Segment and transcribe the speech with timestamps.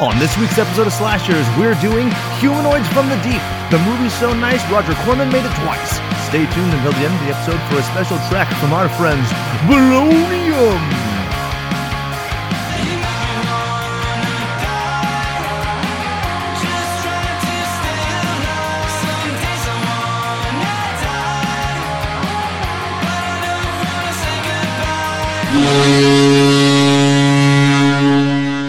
[0.00, 3.40] On this week's episode of Slashers, we're doing Humanoids from the Deep.
[3.70, 5.92] The movie's so nice, Roger Corman made it twice.
[6.26, 9.28] Stay tuned until the end of the episode for a special track from our friends,
[9.70, 10.82] Bolonium.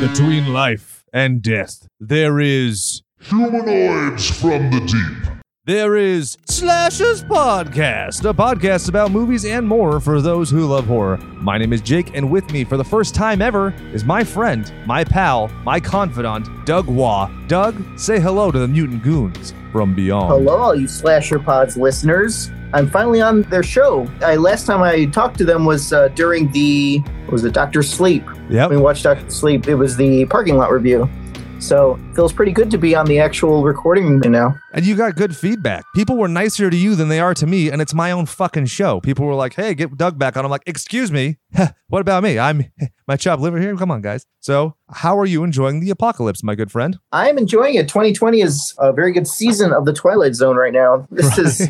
[0.08, 5.34] Between life and death, there is Humanoids from the deep.
[5.64, 11.16] There is Slashers Podcast, a podcast about movies and more for those who love horror.
[11.18, 14.72] My name is Jake, and with me for the first time ever is my friend,
[14.86, 17.32] my pal, my confidant, Doug Waugh.
[17.48, 20.28] Doug, say hello to the mutant goons from beyond.
[20.28, 22.52] Hello, all you Slasher Pods listeners.
[22.76, 24.06] I'm finally on their show.
[24.20, 27.82] I last time I talked to them was uh, during the what was it Doctor
[27.82, 28.26] Sleep.
[28.50, 29.70] Yeah, We watched Doctor Sleep.
[29.70, 31.10] It was the parking lot review.
[31.60, 34.56] So feels pretty good to be on the actual recording now.
[34.74, 35.86] And you got good feedback.
[35.96, 38.66] People were nicer to you than they are to me, and it's my own fucking
[38.68, 39.00] show.
[39.00, 41.38] People were like, "Hey, get Doug back on." I'm like, "Excuse me,
[41.88, 42.38] what about me?
[42.38, 42.66] I'm
[43.08, 43.76] my chop liver here.
[43.76, 47.00] Come on, guys." So, how are you enjoying the apocalypse, my good friend?
[47.12, 47.88] I am enjoying it.
[47.88, 51.08] 2020 is a very good season of the Twilight Zone right now.
[51.16, 51.70] This is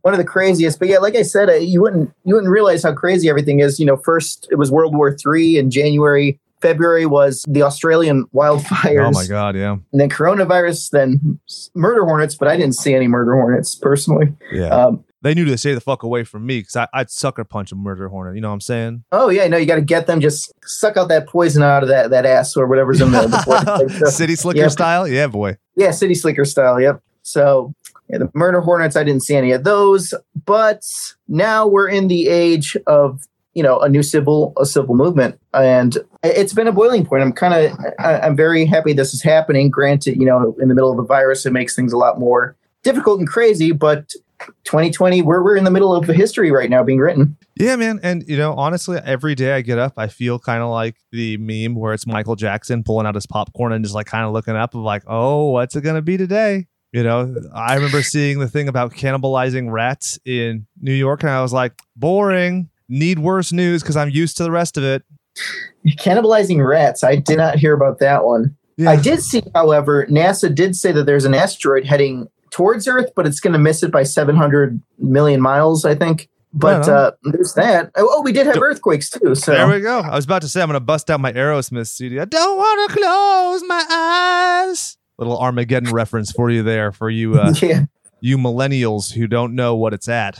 [0.00, 0.78] one of the craziest.
[0.78, 3.78] But yeah, like I said, uh, you wouldn't you wouldn't realize how crazy everything is.
[3.78, 6.40] You know, first it was World War Three in January.
[6.64, 9.06] February was the Australian wildfires.
[9.06, 11.38] oh my god, yeah, and then coronavirus, then
[11.74, 14.32] murder hornets, but I didn't see any murder hornets personally.
[14.50, 14.68] yeah.
[14.68, 17.74] Um, they knew to stay the fuck away from me because I'd sucker punch a
[17.74, 18.34] murder hornet.
[18.34, 19.04] You know what I'm saying?
[19.12, 20.20] oh yeah, no, you got to get them.
[20.20, 23.26] Just suck out that poison out of that that ass or whatever's in there.
[23.28, 25.56] the City slicker style, yeah, boy.
[25.76, 26.80] yeah, city slicker style.
[26.80, 27.02] Yep.
[27.22, 27.74] So
[28.08, 30.12] yeah, the murder hornets, I didn't see any of those.
[30.44, 30.82] But
[31.26, 33.22] now we're in the age of
[33.54, 37.32] you know a new civil a civil movement and it's been a boiling point i'm
[37.32, 40.96] kind of i'm very happy this is happening granted you know in the middle of
[40.96, 44.12] the virus it makes things a lot more difficult and crazy but
[44.64, 48.00] 2020 we're, we're in the middle of a history right now being written Yeah, man.
[48.02, 51.36] And you know, honestly, every day I get up, I feel kind of like the
[51.36, 54.56] meme where it's Michael Jackson pulling out his popcorn and just like kind of looking
[54.56, 56.66] up of like, oh, what's it gonna be today?
[56.92, 61.42] You know, I remember seeing the thing about cannibalizing rats in New York, and I
[61.42, 62.70] was like, boring.
[62.88, 65.02] Need worse news because I'm used to the rest of it.
[65.98, 68.90] cannibalizing rats i did not hear about that one Yeah.
[68.90, 73.26] i did see however nasa did say that there's an asteroid heading towards earth but
[73.26, 77.90] it's going to miss it by 700 million miles i think but uh, there's that
[77.96, 79.98] oh, oh, we did have earthquakes too so There we go.
[80.00, 82.20] I was about to say I'm gonna bust out my Aerosmith CD.
[82.20, 83.84] I don't want to close my
[84.70, 84.96] eyes.
[85.18, 87.86] Little Armageddon reference for you there, for you uh, yeah
[88.20, 90.38] you millennials who don't know what it's at.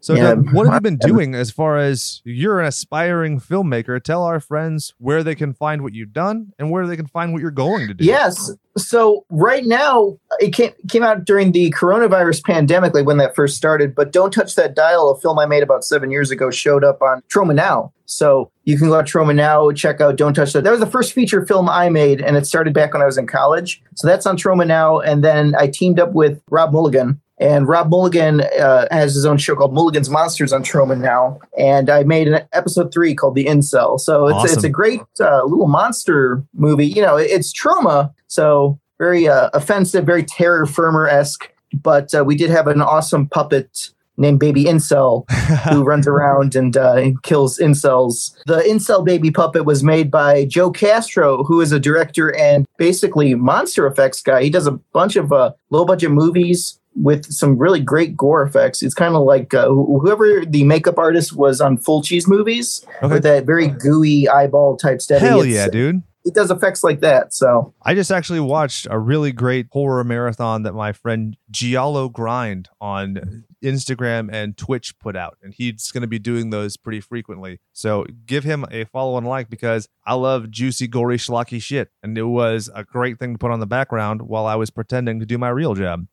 [0.00, 0.34] So, Yeah.
[0.34, 4.02] Doug, what have you been doing as far as you're an aspiring filmmaker?
[4.02, 7.32] Tell our friends where they can find what you've done and where they can find
[7.32, 8.04] what you're going to do.
[8.04, 8.50] Yes.
[8.78, 13.56] So right now, it came came out during the coronavirus pandemic, like when that first
[13.56, 13.94] started.
[13.94, 17.02] But "Don't Touch That Dial," a film I made about seven years ago, showed up
[17.02, 17.92] on Troma Now.
[18.06, 20.86] So you can go to Troma Now, check out "Don't Touch That." That was the
[20.86, 23.82] first feature film I made, and it started back when I was in college.
[23.96, 27.20] So that's on Troma Now, and then I teamed up with Rob Mulligan.
[27.40, 31.88] And Rob Mulligan uh, has his own show called Mulligan's Monsters on Troma now, and
[31.88, 33.98] I made an episode three called The Incel.
[33.98, 36.86] So it's it's a great uh, little monster movie.
[36.86, 41.50] You know, it's Troma, so very uh, offensive, very terror firmer esque.
[41.72, 43.90] But uh, we did have an awesome puppet
[44.20, 45.28] named Baby Incel
[45.70, 48.36] who runs around and uh, kills incels.
[48.46, 53.34] The Incel Baby puppet was made by Joe Castro, who is a director and basically
[53.34, 54.42] monster effects guy.
[54.42, 58.82] He does a bunch of uh, low budget movies with some really great gore effects.
[58.82, 63.14] It's kind of like uh, whoever the makeup artist was on Fulci movies Okay.
[63.14, 65.24] with that very gooey eyeball type steady.
[65.24, 66.02] Hell yeah, dude.
[66.22, 67.32] It does effects like that.
[67.32, 72.68] So I just actually watched a really great horror marathon that my friend Giallo Grind
[72.78, 75.38] on Instagram and Twitch put out.
[75.42, 77.60] And he's going to be doing those pretty frequently.
[77.72, 81.90] So give him a follow and like because I love juicy, gory, schlocky shit.
[82.02, 85.20] And it was a great thing to put on the background while I was pretending
[85.20, 86.06] to do my real job.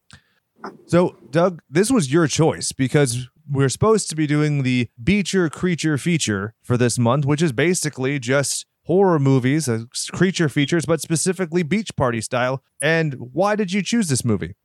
[0.86, 5.98] So, Doug, this was your choice because we're supposed to be doing the Beecher Creature
[5.98, 9.84] feature for this month, which is basically just horror movies, uh,
[10.14, 12.64] creature features, but specifically beach party style.
[12.82, 14.56] And why did you choose this movie?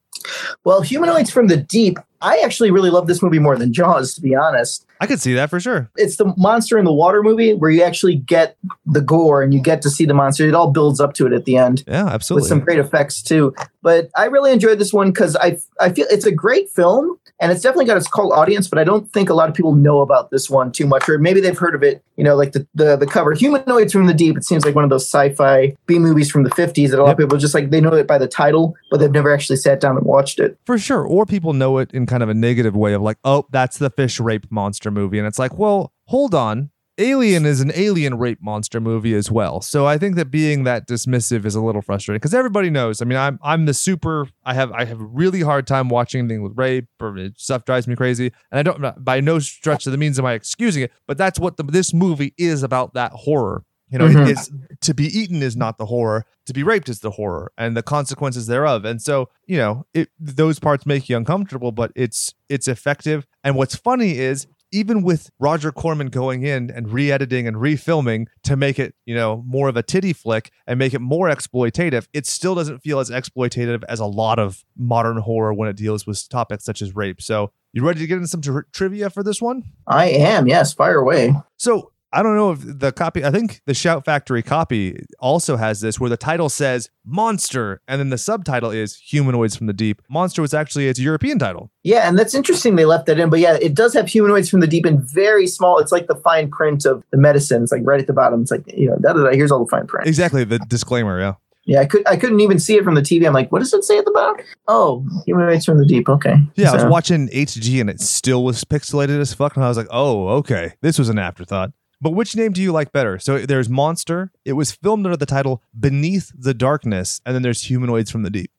[0.64, 4.20] Well, Humanoids from the Deep, I actually really love this movie more than Jaws, to
[4.20, 4.86] be honest.
[5.00, 5.90] I could see that for sure.
[5.96, 9.60] It's the monster in the water movie where you actually get the gore and you
[9.60, 10.46] get to see the monster.
[10.46, 12.42] It all builds up to it at the end Yeah, absolutely.
[12.44, 13.52] with some great effects too.
[13.82, 17.50] But I really enjoyed this one because I I feel it's a great film and
[17.50, 18.68] it's definitely got its cult audience.
[18.68, 21.18] But I don't think a lot of people know about this one too much, or
[21.18, 22.04] maybe they've heard of it.
[22.16, 24.84] You know, like the the, the cover "Humanoids from the Deep." It seems like one
[24.84, 27.12] of those sci-fi B movies from the '50s that a lot Yep.
[27.14, 29.80] of people just like they know it by the title, but they've never actually sat
[29.80, 30.56] down and watched it.
[30.64, 31.02] For sure.
[31.04, 33.88] Or people know it in kind of a negative way of like, oh, that's the
[33.88, 35.18] fish rape monster movie.
[35.18, 36.70] And it's like, well, hold on.
[36.98, 39.62] Alien is an alien rape monster movie as well.
[39.62, 43.00] So I think that being that dismissive is a little frustrating because everybody knows.
[43.00, 46.18] I mean, I'm I'm the super I have I have a really hard time watching
[46.18, 48.30] anything with rape or stuff drives me crazy.
[48.50, 51.40] And I don't by no stretch of the means am I excusing it, but that's
[51.40, 53.64] what the, this movie is about that horror.
[53.92, 54.28] You know, it- Mhm.
[54.28, 54.50] it's
[54.80, 56.24] to be eaten is not the horror.
[56.46, 58.84] To be raped is the horror and the consequences thereof.
[58.84, 63.26] And so, you know, it those parts make you uncomfortable, but it's it's effective.
[63.44, 68.56] And what's funny is even with Roger Corman going in and re-editing and refilming to
[68.56, 72.26] make it, you know, more of a titty flick and make it more exploitative, it
[72.26, 76.26] still doesn't feel as exploitative as a lot of modern horror when it deals with
[76.30, 77.20] topics such as rape.
[77.20, 79.62] So, you ready to get into some tri- trivia for this one?
[79.86, 81.34] I am yes, fire away.
[81.58, 85.80] So I don't know if the copy, I think the Shout Factory copy also has
[85.80, 90.02] this where the title says Monster and then the subtitle is Humanoids from the Deep.
[90.10, 91.70] Monster was actually its European title.
[91.82, 93.30] Yeah, and that's interesting they left that in.
[93.30, 95.78] But yeah, it does have humanoids from the deep in very small.
[95.78, 97.62] It's like the fine print of the medicine.
[97.62, 98.42] It's like right at the bottom.
[98.42, 100.06] It's like you know, da, da, da, here's all the fine print.
[100.06, 101.34] Exactly, the disclaimer, yeah.
[101.64, 103.26] Yeah, I could I couldn't even see it from the TV.
[103.26, 104.44] I'm like, what does it say at the bottom?
[104.66, 106.08] Oh, humanoids from the deep.
[106.08, 106.36] Okay.
[106.56, 109.54] Yeah, I was watching HG and it still was pixelated as fuck.
[109.56, 110.72] And I was like, oh, okay.
[110.80, 111.72] This was an afterthought.
[112.02, 113.20] But which name do you like better?
[113.20, 114.32] So there's Monster.
[114.44, 117.20] It was filmed under the title Beneath the Darkness.
[117.24, 118.50] And then there's Humanoids from the Deep.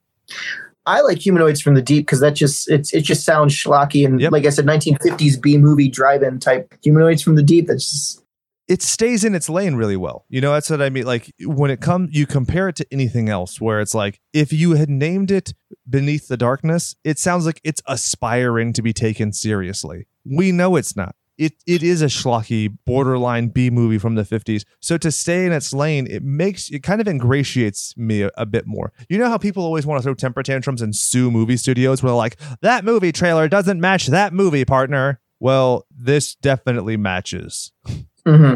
[0.86, 4.20] I like humanoids from the deep because that just it's it just sounds schlocky and
[4.20, 4.32] Yep.
[4.34, 7.68] like I said, 1950s B movie drive-in type humanoids from the deep.
[7.68, 8.24] That's just
[8.68, 10.26] it stays in its lane really well.
[10.30, 11.06] You know, that's what I mean.
[11.06, 14.74] Like when it comes, you compare it to anything else where it's like, if you
[14.74, 15.54] had named it
[15.90, 20.08] Beneath the Darkness, it sounds like it's aspiring to be taken seriously.
[20.26, 21.16] We know it's not.
[21.38, 24.66] It, it is a schlocky borderline B movie from the 50s.
[24.80, 28.46] So to stay in its lane, it makes it kind of ingratiates me a, a
[28.46, 28.94] bit more.
[29.10, 32.12] You know how people always want to throw temper tantrums and sue movie studios where
[32.12, 35.20] they're like, that movie trailer doesn't match that movie, partner.
[35.40, 37.72] Well, this definitely matches.
[38.26, 38.56] hmm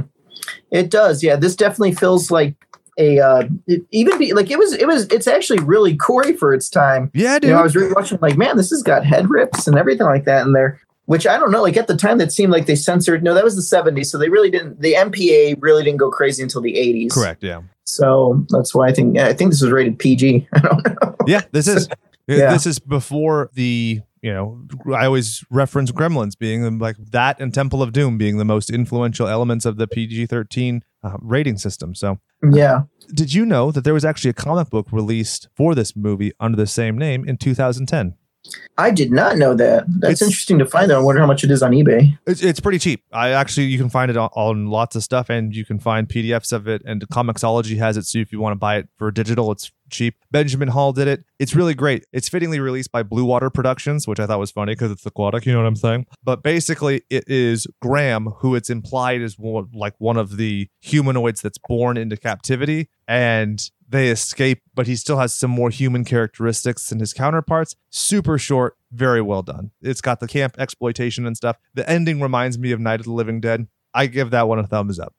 [0.72, 1.36] It does, yeah.
[1.36, 2.56] This definitely feels like
[2.98, 4.74] a uh, it, even be like it was.
[4.74, 5.06] It was.
[5.08, 7.12] It's actually really Corey for its time.
[7.14, 7.50] Yeah, dude.
[7.50, 10.26] You know, I was rewatching like, man, this has got head rips and everything like
[10.26, 10.80] that in there.
[11.08, 11.62] Which I don't know.
[11.64, 13.24] Like at the time, that seemed like they censored.
[13.24, 14.80] No, that was the '70s, so they really didn't.
[14.82, 17.12] The MPA really didn't go crazy until the '80s.
[17.12, 17.44] Correct.
[17.44, 17.62] Yeah.
[17.86, 19.18] So that's why I think.
[19.18, 20.48] I think this was rated PG.
[20.54, 21.16] I don't know.
[21.26, 21.42] Yeah.
[21.52, 21.90] This is.
[22.30, 22.52] Yeah.
[22.52, 24.02] This is before the.
[24.22, 24.62] You know,
[24.94, 29.28] I always reference Gremlins being like that, and Temple of Doom being the most influential
[29.30, 31.96] elements of the PG thirteen uh, rating system.
[31.96, 32.20] So,
[32.52, 32.82] Yeah.
[33.14, 36.58] did you know that there was actually a comic book released for this movie under
[36.58, 38.16] the same name in 2010?
[38.78, 39.86] I did not know that.
[39.88, 40.98] That's It's- interesting to find out.
[41.00, 42.18] I wonder how much it is on eBay.
[42.28, 43.04] It's, it's pretty cheap.
[43.12, 46.08] I actually you can find it on, on lots of stuff, and you can find
[46.08, 46.82] PDFs of it.
[46.86, 50.16] And Comixology has it, so if you want to buy it for digital, it's cheap.
[50.32, 51.24] Benjamin Hall did it.
[51.40, 52.06] It's really great.
[52.12, 55.46] It's fittingly released by Blue Water Productions, which I thought was funny because it's aquatic.
[55.46, 56.06] You know what I'm saying?
[56.24, 61.42] But basically, it is Graham, who it's implied is one, like one of the humanoids
[61.42, 66.88] that's born into captivity, and they escape, but he still has some more human characteristics
[66.88, 67.76] than his counterparts.
[67.90, 69.72] Super short, very well done.
[69.82, 71.58] It's got the camp exploitation and stuff.
[71.74, 73.68] The ending reminds me of Night of the Living Dead.
[73.94, 75.14] I give that one a thumbs up.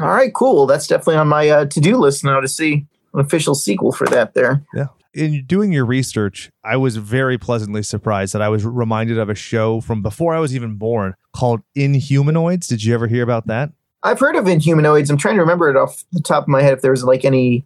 [0.00, 0.66] All right, cool.
[0.66, 4.06] That's definitely on my uh, to do list now to see an official sequel for
[4.08, 4.34] that.
[4.34, 4.64] There.
[4.74, 4.86] Yeah.
[5.14, 9.34] In doing your research, I was very pleasantly surprised that I was reminded of a
[9.34, 12.68] show from before I was even born called Inhumanoids.
[12.68, 13.70] Did you ever hear about that?
[14.02, 15.10] I've heard of Inhumanoids.
[15.10, 17.24] I'm trying to remember it off the top of my head if there was like
[17.24, 17.64] any.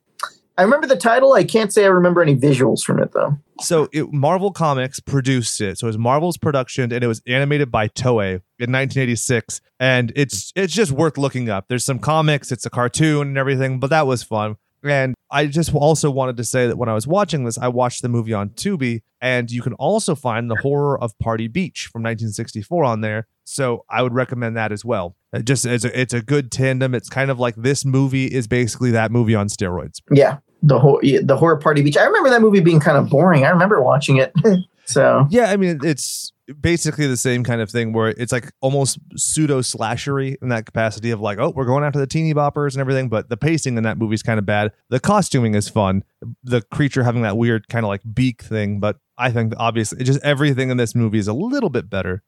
[0.59, 1.32] I remember the title.
[1.32, 3.38] I can't say I remember any visuals from it though.
[3.61, 5.78] So it, Marvel Comics produced it.
[5.78, 9.61] So it was Marvel's production, and it was animated by Toei in 1986.
[9.80, 11.66] And it's it's just worth looking up.
[11.68, 14.56] There's some comics, it's a cartoon and everything, but that was fun.
[14.84, 18.02] And I just also wanted to say that when I was watching this, I watched
[18.02, 22.02] the movie on Tubi, and you can also find the horror of Party Beach from
[22.02, 23.26] 1964 on there.
[23.44, 25.16] So I would recommend that as well.
[25.32, 26.94] It just it's a, it's a good tandem.
[26.94, 30.00] It's kind of like this movie is basically that movie on steroids.
[30.10, 31.96] Yeah, the whole yeah, the horror party beach.
[31.96, 33.44] I remember that movie being kind of boring.
[33.44, 34.32] I remember watching it.
[34.84, 38.99] so Yeah, I mean it's basically the same kind of thing where it's like almost
[39.16, 42.80] pseudo slashery in that capacity of like, oh, we're going after the teeny boppers and
[42.80, 44.72] everything, but the pacing in that movie is kind of bad.
[44.88, 46.04] The costuming is fun.
[46.42, 50.22] The creature having that weird kind of like beak thing, but I think obviously just
[50.22, 52.22] everything in this movie is a little bit better.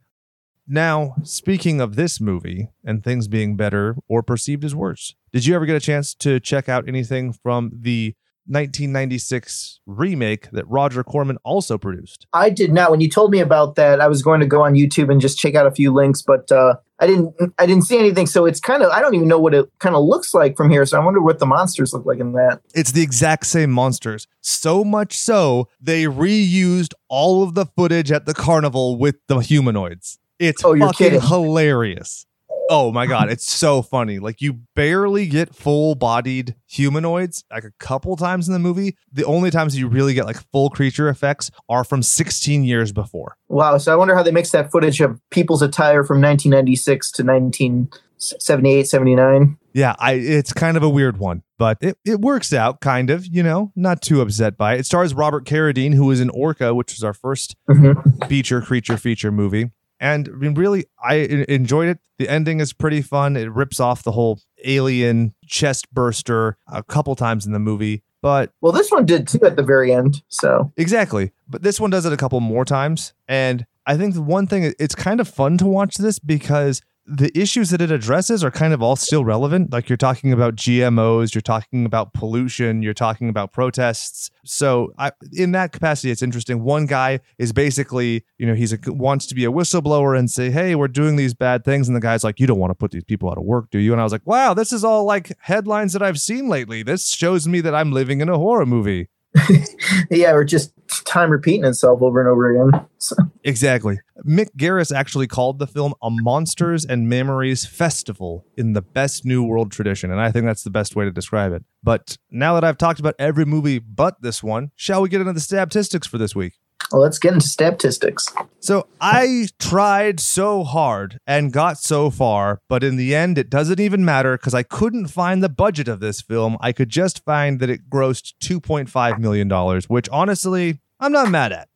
[0.66, 5.54] Now, speaking of this movie and things being better or perceived as worse, did you
[5.54, 8.14] ever get a chance to check out anything from the
[8.46, 12.26] 1996 remake that Roger Corman also produced?
[12.32, 12.90] I did not.
[12.90, 15.38] When you told me about that, I was going to go on YouTube and just
[15.38, 17.34] check out a few links, but uh, I didn't.
[17.58, 18.26] I didn't see anything.
[18.26, 18.90] So it's kind of.
[18.90, 20.86] I don't even know what it kind of looks like from here.
[20.86, 22.60] So I wonder what the monsters look like in that.
[22.74, 24.26] It's the exact same monsters.
[24.40, 30.18] So much so they reused all of the footage at the carnival with the humanoids.
[30.38, 31.20] It's Oh, you're fucking kidding.
[31.20, 32.26] hilarious.
[32.70, 34.18] Oh my god, it's so funny.
[34.18, 38.96] Like you barely get full-bodied humanoids like a couple times in the movie.
[39.12, 43.36] The only times you really get like full creature effects are from 16 years before.
[43.48, 43.76] Wow.
[43.78, 48.86] So I wonder how they mix that footage of people's attire from 1996 to 1978,
[48.88, 49.58] 79.
[49.74, 53.26] Yeah, I it's kind of a weird one, but it, it works out kind of,
[53.26, 54.80] you know, not too upset by it.
[54.80, 58.28] It stars Robert Carradine, who is in Orca, which was our first Mhm.
[58.28, 59.70] feature creature feature movie.
[60.04, 61.14] And I mean, really, I
[61.48, 61.98] enjoyed it.
[62.18, 63.38] The ending is pretty fun.
[63.38, 68.02] It rips off the whole alien chest burster a couple times in the movie.
[68.20, 70.22] But Well, this one did too at the very end.
[70.28, 71.32] So exactly.
[71.48, 73.14] But this one does it a couple more times.
[73.28, 77.36] And I think the one thing, it's kind of fun to watch this because the
[77.38, 79.72] issues that it addresses are kind of all still relevant.
[79.72, 84.30] Like you're talking about GMOs, you're talking about pollution, you're talking about protests.
[84.44, 86.62] So I, in that capacity, it's interesting.
[86.62, 90.50] One guy is basically, you know, he's a, wants to be a whistleblower and say,
[90.50, 92.90] "Hey, we're doing these bad things," and the guy's like, "You don't want to put
[92.90, 95.04] these people out of work, do you?" And I was like, "Wow, this is all
[95.04, 96.82] like headlines that I've seen lately.
[96.82, 99.08] This shows me that I'm living in a horror movie."
[100.10, 100.72] yeah, or just
[101.06, 102.86] time repeating itself over and over again.
[103.04, 104.00] So, Exactly.
[104.26, 109.44] Mick Garris actually called the film a Monsters and Memories Festival in the best New
[109.44, 111.62] World tradition, and I think that's the best way to describe it.
[111.82, 115.34] But now that I've talked about every movie but this one, shall we get into
[115.34, 116.54] the statistics for this week?
[116.92, 118.32] Well, let's get into statistics.
[118.60, 123.80] So I tried so hard and got so far, but in the end, it doesn't
[123.80, 126.56] even matter because I couldn't find the budget of this film.
[126.60, 131.68] I could just find that it grossed $2.5 million, which honestly, I'm not mad at.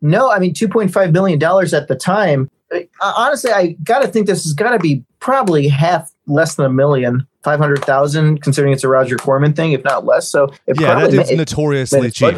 [0.00, 2.50] No, I mean $2.5 million at the time.
[2.72, 6.66] Uh, honestly, I got to think this has got to be probably half less than
[6.66, 10.28] a million, 500,000, considering it's a Roger Corman thing, if not less.
[10.28, 12.36] So it Yeah, that dude's ma- notoriously cheap.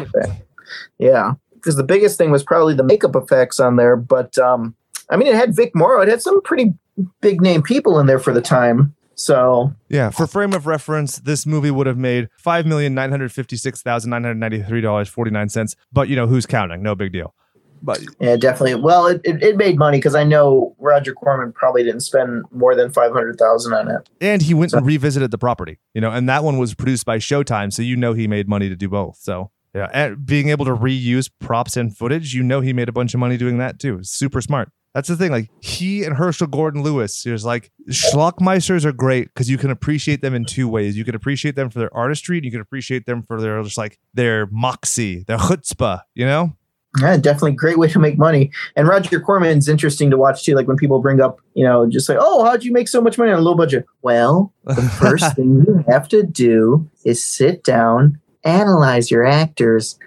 [0.97, 3.95] Yeah, because the biggest thing was probably the makeup effects on there.
[3.95, 4.75] But um,
[5.09, 6.01] I mean, it had Vic Morrow.
[6.01, 6.73] It had some pretty
[7.21, 8.95] big name people in there for the time.
[9.15, 13.31] So Yeah, for frame of reference, this movie would have made five million nine hundred
[13.31, 15.75] fifty-six thousand nine hundred ninety-three dollars forty-nine cents.
[15.93, 16.81] But you know who's counting?
[16.81, 17.35] No big deal.
[17.83, 18.75] But yeah, definitely.
[18.75, 22.75] Well, it, it, it made money because I know Roger Corman probably didn't spend more
[22.75, 24.07] than 500,000 on it.
[24.21, 27.17] and he went and revisited the property, you know, and that one was produced by
[27.17, 29.17] Showtime, so you know he made money to do both.
[29.17, 32.91] So yeah, and being able to reuse props and footage, you know he made a
[32.91, 33.99] bunch of money doing that too.
[34.03, 34.69] Super smart.
[34.93, 35.31] That's the thing.
[35.31, 40.21] Like he and Herschell Gordon Lewis, there's like schlockmeisters are great because you can appreciate
[40.21, 40.97] them in two ways.
[40.97, 43.77] You can appreciate them for their artistry, and you can appreciate them for their just
[43.77, 46.01] like their moxie, their chutzpah.
[46.15, 46.53] You know?
[46.99, 48.51] Yeah, definitely great way to make money.
[48.75, 50.55] And Roger Corman's interesting to watch too.
[50.55, 53.17] Like when people bring up, you know, just like, oh, how'd you make so much
[53.17, 53.85] money on a low budget?
[54.01, 59.97] Well, the first thing you have to do is sit down, analyze your actors,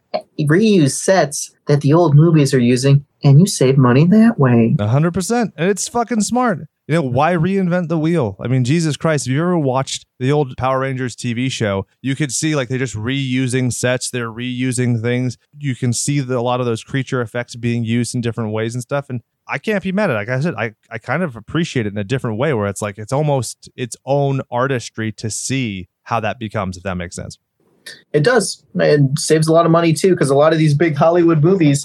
[0.41, 4.77] reuse sets that the old movies are using, and you save money that way.
[4.79, 6.61] A hundred percent, and it's fucking smart.
[6.87, 8.37] You know why reinvent the wheel?
[8.41, 9.25] I mean, Jesus Christ!
[9.25, 11.87] Have you ever watched the old Power Rangers TV show?
[12.03, 15.39] You could see like they're just reusing sets, they're reusing things.
[15.59, 18.75] You can see the, a lot of those creature effects being used in different ways
[18.75, 19.09] and stuff.
[19.09, 20.17] And I can't be mad at it.
[20.17, 22.83] Like I said, I I kind of appreciate it in a different way, where it's
[22.83, 27.39] like it's almost its own artistry to see how that becomes, if that makes sense.
[28.13, 28.65] It does.
[28.77, 31.85] It saves a lot of money too, because a lot of these big Hollywood movies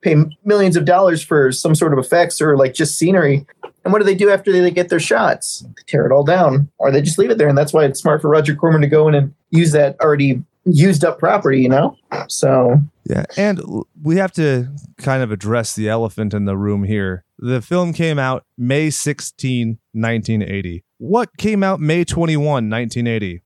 [0.00, 3.46] pay millions of dollars for some sort of effects or like just scenery.
[3.84, 5.60] And what do they do after they get their shots?
[5.60, 7.48] They tear it all down, or they just leave it there.
[7.48, 10.42] And that's why it's smart for Roger Corman to go in and use that already
[10.64, 11.96] used up property, you know?
[12.28, 13.60] So Yeah, and
[14.02, 17.24] we have to kind of address the elephant in the room here.
[17.38, 20.84] The film came out May 16, 1980.
[20.98, 23.42] What came out May 21, 1980?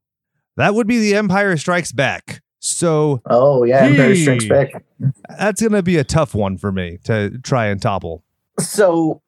[0.58, 2.42] That would be The Empire Strikes Back.
[2.58, 4.84] So oh yeah, Empire Strikes Back.
[5.38, 8.22] that's going to be a tough one for me to try and topple.
[8.58, 9.22] so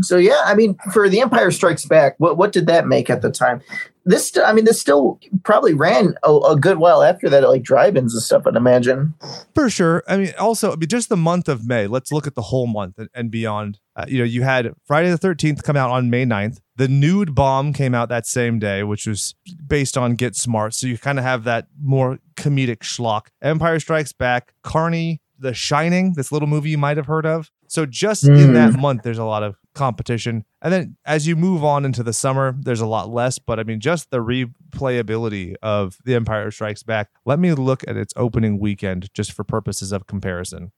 [0.00, 3.20] so yeah i mean for the empire strikes back what what did that make at
[3.20, 3.60] the time
[4.06, 7.62] this i mean this still probably ran a, a good while after that at like
[7.62, 9.12] drive-ins and stuff i'd imagine
[9.54, 10.02] For sure.
[10.06, 11.86] I mean, also, I mean, just the month of May.
[11.86, 13.80] Let's look at the whole month and, and beyond.
[13.96, 16.58] Uh, you know, you had Friday the 13th come out on May 9th.
[16.76, 19.34] The Nude Bomb came out that same day, which was
[19.66, 20.74] based on Get Smart.
[20.74, 23.28] So you kind of have that more comedic schlock.
[23.40, 27.50] Empire Strikes Back, Carny, The Shining, this little movie you might have heard of.
[27.68, 30.44] So just in that month, there's a lot of competition.
[30.60, 33.38] And then as you move on into the summer, there's a lot less.
[33.38, 37.10] But I mean, just the replayability of The Empire Strikes Back.
[37.24, 40.72] Let me look at its opening weekend just for purposes of comparison.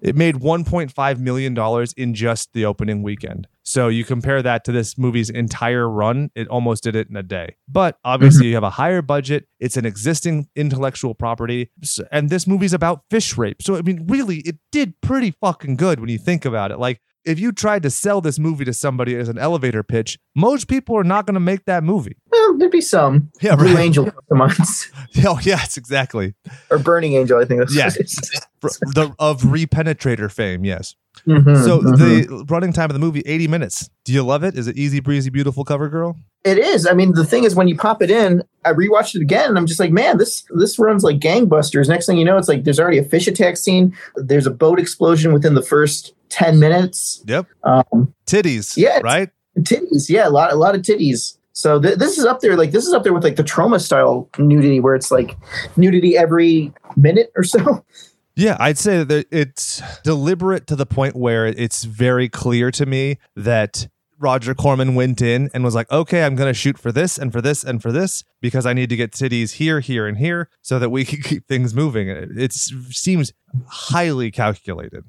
[0.00, 3.46] It made $1.5 million in just the opening weekend.
[3.62, 7.22] So you compare that to this movie's entire run, it almost did it in a
[7.22, 7.56] day.
[7.68, 8.48] But obviously, mm-hmm.
[8.48, 9.46] you have a higher budget.
[9.58, 11.70] It's an existing intellectual property.
[12.10, 13.62] And this movie's about fish rape.
[13.62, 16.78] So, I mean, really, it did pretty fucking good when you think about it.
[16.78, 20.68] Like, if you tried to sell this movie to somebody as an elevator pitch, most
[20.68, 22.16] people are not going to make that movie.
[22.30, 23.30] Well, there'd be some.
[23.40, 23.84] Yeah, Blue right.
[23.84, 24.90] Angel months
[25.24, 26.34] Oh, yes, exactly.
[26.70, 27.86] or Burning Angel, I think that's Yeah.
[27.86, 28.30] what it is.
[28.60, 30.94] For- the, of Repenetrator fame, yes.
[31.26, 31.98] Mhm, So mhm.
[31.98, 33.90] the running time of the movie, 80 minutes.
[34.04, 34.56] Do you love it?
[34.56, 36.16] Is it easy breezy, beautiful cover girl?
[36.44, 36.86] It is.
[36.86, 39.58] I mean, the thing is, when you pop it in, I rewatched it again, and
[39.58, 41.88] I'm just like, man, this this runs like gangbusters.
[41.88, 43.94] Next thing you know, it's like there's already a fish attack scene.
[44.16, 47.22] There's a boat explosion within the first ten minutes.
[47.26, 47.46] Yep.
[47.64, 48.76] Um, Titties.
[48.76, 49.28] Yeah, Right?
[49.58, 51.36] titties, yeah, a lot, a lot of titties.
[51.52, 53.80] So th- this is up there, like this is up there with like the Troma
[53.80, 55.36] style nudity, where it's like
[55.76, 57.84] nudity every minute or so.
[58.36, 63.18] Yeah, I'd say that it's deliberate to the point where it's very clear to me
[63.36, 67.18] that Roger Corman went in and was like, okay, I'm going to shoot for this
[67.18, 70.16] and for this and for this because I need to get titties here, here, and
[70.16, 72.08] here so that we can keep things moving.
[72.08, 73.32] It seems
[73.66, 75.04] highly calculated.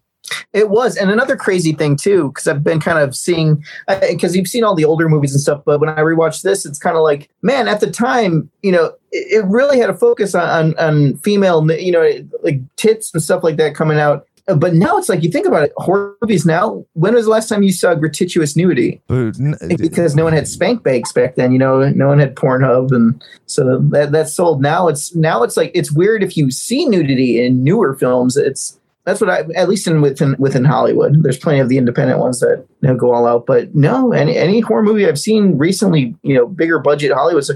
[0.54, 4.48] It was, and another crazy thing too, because I've been kind of seeing, because you've
[4.48, 7.04] seen all the older movies and stuff, but when I rewatch this, it's kind of
[7.04, 10.78] like, man, at the time, you know, it, it really had a focus on, on
[10.78, 12.08] on female, you know,
[12.44, 14.26] like tits and stuff like that coming out.
[14.48, 16.84] Uh, But now it's like you think about it, horror movies now.
[16.94, 19.00] When was the last time you saw gratuitous nudity?
[19.40, 22.92] N- Because no one had spank banks back then, you know, no one had Pornhub,
[22.92, 24.62] and so that that's sold.
[24.62, 28.36] Now it's now it's like it's weird if you see nudity in newer films.
[28.36, 31.24] It's that's what I at least in within within Hollywood.
[31.24, 34.38] There's plenty of the independent ones that you know, go all out, but no, any
[34.38, 37.46] any horror movie I've seen recently, you know, bigger budget Hollywood.
[37.46, 37.56] So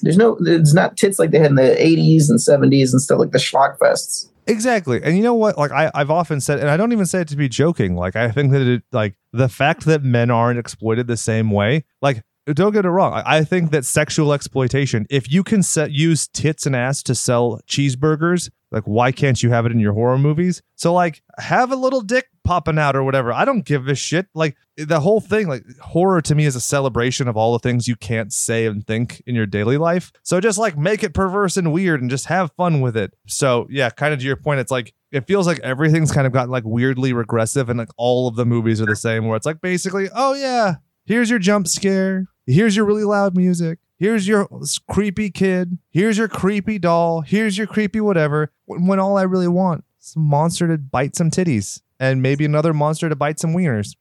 [0.00, 3.18] there's no, it's not tits like they had in the 80s and 70s and stuff
[3.18, 4.28] like the schlock fests.
[4.46, 5.02] Exactly.
[5.02, 5.58] And you know what?
[5.58, 7.96] Like I, I've often said, and I don't even say it to be joking.
[7.96, 11.84] Like I think that it like the fact that men aren't exploited the same way,
[12.00, 12.22] like
[12.54, 13.12] don't get it wrong.
[13.12, 17.60] I, think that sexual exploitation, if you can set use tits and ass to sell
[17.66, 20.62] cheeseburgers, like why can't you have it in your horror movies?
[20.74, 23.32] So like have a little dick popping out or whatever.
[23.32, 24.26] I don't give a shit.
[24.34, 27.88] Like the whole thing, like horror to me is a celebration of all the things
[27.88, 30.12] you can't say and think in your daily life.
[30.22, 33.12] So just like make it perverse and weird and just have fun with it.
[33.26, 36.32] So yeah, kind of to your point, it's like it feels like everything's kind of
[36.32, 39.46] gotten like weirdly regressive and like all of the movies are the same where it's
[39.46, 42.26] like basically, oh yeah, here's your jump scare.
[42.46, 43.78] Here's your really loud music.
[43.98, 44.48] Here's your
[44.88, 45.78] creepy kid.
[45.90, 47.22] Here's your creepy doll.
[47.22, 48.52] Here's your creepy whatever.
[48.66, 52.74] When, all I really want is a monster to bite some titties and maybe another
[52.74, 53.96] monster to bite some wieners.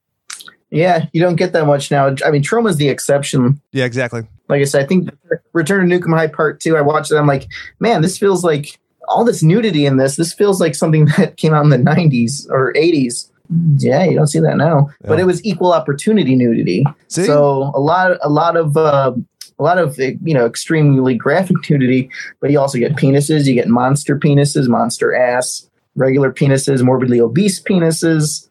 [0.69, 2.13] Yeah, you don't get that much now.
[2.25, 3.61] I mean, Troma's the exception.
[3.71, 4.23] Yeah, exactly.
[4.49, 5.09] Like I said, I think
[5.53, 7.15] Return to Nuke 'Em High Part 2, I watched it.
[7.15, 7.47] I'm like,
[7.79, 8.77] man, this feels like
[9.07, 10.17] all this nudity in this.
[10.17, 13.29] This feels like something that came out in the 90s or 80s.
[13.77, 14.89] Yeah, you don't see that now.
[15.01, 16.83] But it was equal opportunity nudity.
[17.07, 17.25] See?
[17.25, 19.13] So a lot, a lot of, uh,
[19.57, 22.09] a lot of uh, you know extremely graphic nudity.
[22.39, 23.45] But you also get penises.
[23.45, 28.49] You get monster penises, monster ass, regular penises, morbidly obese penises,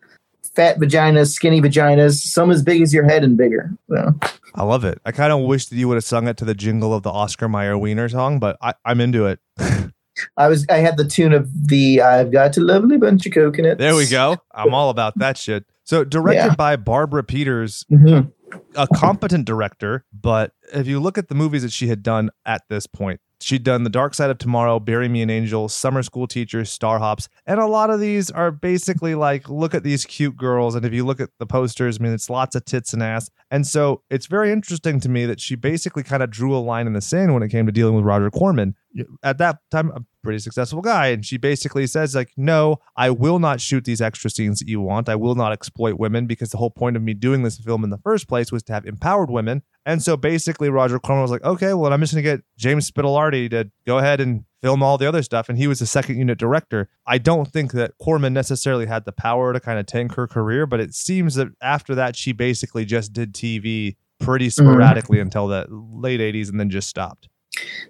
[0.55, 3.71] fat vaginas, skinny vaginas, some as big as your head and bigger.
[3.89, 4.15] So.
[4.57, 5.01] I love it.
[5.05, 7.11] I kind of wish that you would have sung it to the jingle of the
[7.11, 9.41] Oscar Mayer Wiener song, but I, I'm into it.
[10.37, 13.79] I was I had the tune of the I've got a lovely bunch of coconuts.
[13.79, 14.37] There we go.
[14.53, 15.65] I'm all about that shit.
[15.85, 16.55] So directed Yeah.
[16.55, 18.33] by Barbara Peeters, Mhm.
[18.77, 22.63] a competent director, but if you look at the movies that she had done at
[22.71, 26.27] this point, she'd done The Dark Side of Tomorrow, Bury Me an Angel, Summer School
[26.27, 30.37] Teachers, Star Hops, and a lot of these are basically like, look at these cute
[30.39, 30.75] girls.
[30.75, 33.29] And if you look at the posters, I mean, it's lots of tits and ass.
[33.51, 36.87] And so it's very interesting to me that she basically kind of drew a line
[36.87, 38.75] in the sand when it came to dealing with Roger Corman.
[39.23, 41.09] At that time, a pretty successful guy.
[41.09, 44.81] And she basically says, like, no, I will not shoot these extra scenes that you
[44.81, 45.09] want.
[45.09, 47.91] I will not exploit women because the whole point of me doing this film in
[47.91, 49.63] the first place was to have empowered women.
[49.87, 52.91] And so basically, Roger Corman was like, okay, well, I'm just going to get James
[52.91, 55.49] Spitalardi to go ahead and film all the other stuff.
[55.49, 56.89] And he was the second unit director.
[57.07, 60.67] I don't think that Corman necessarily had the power to kind of tank her career,
[60.67, 64.65] but it seems that after that, she basically just did TV pretty mm-hmm.
[64.65, 67.29] sporadically until the late 80s and then just stopped.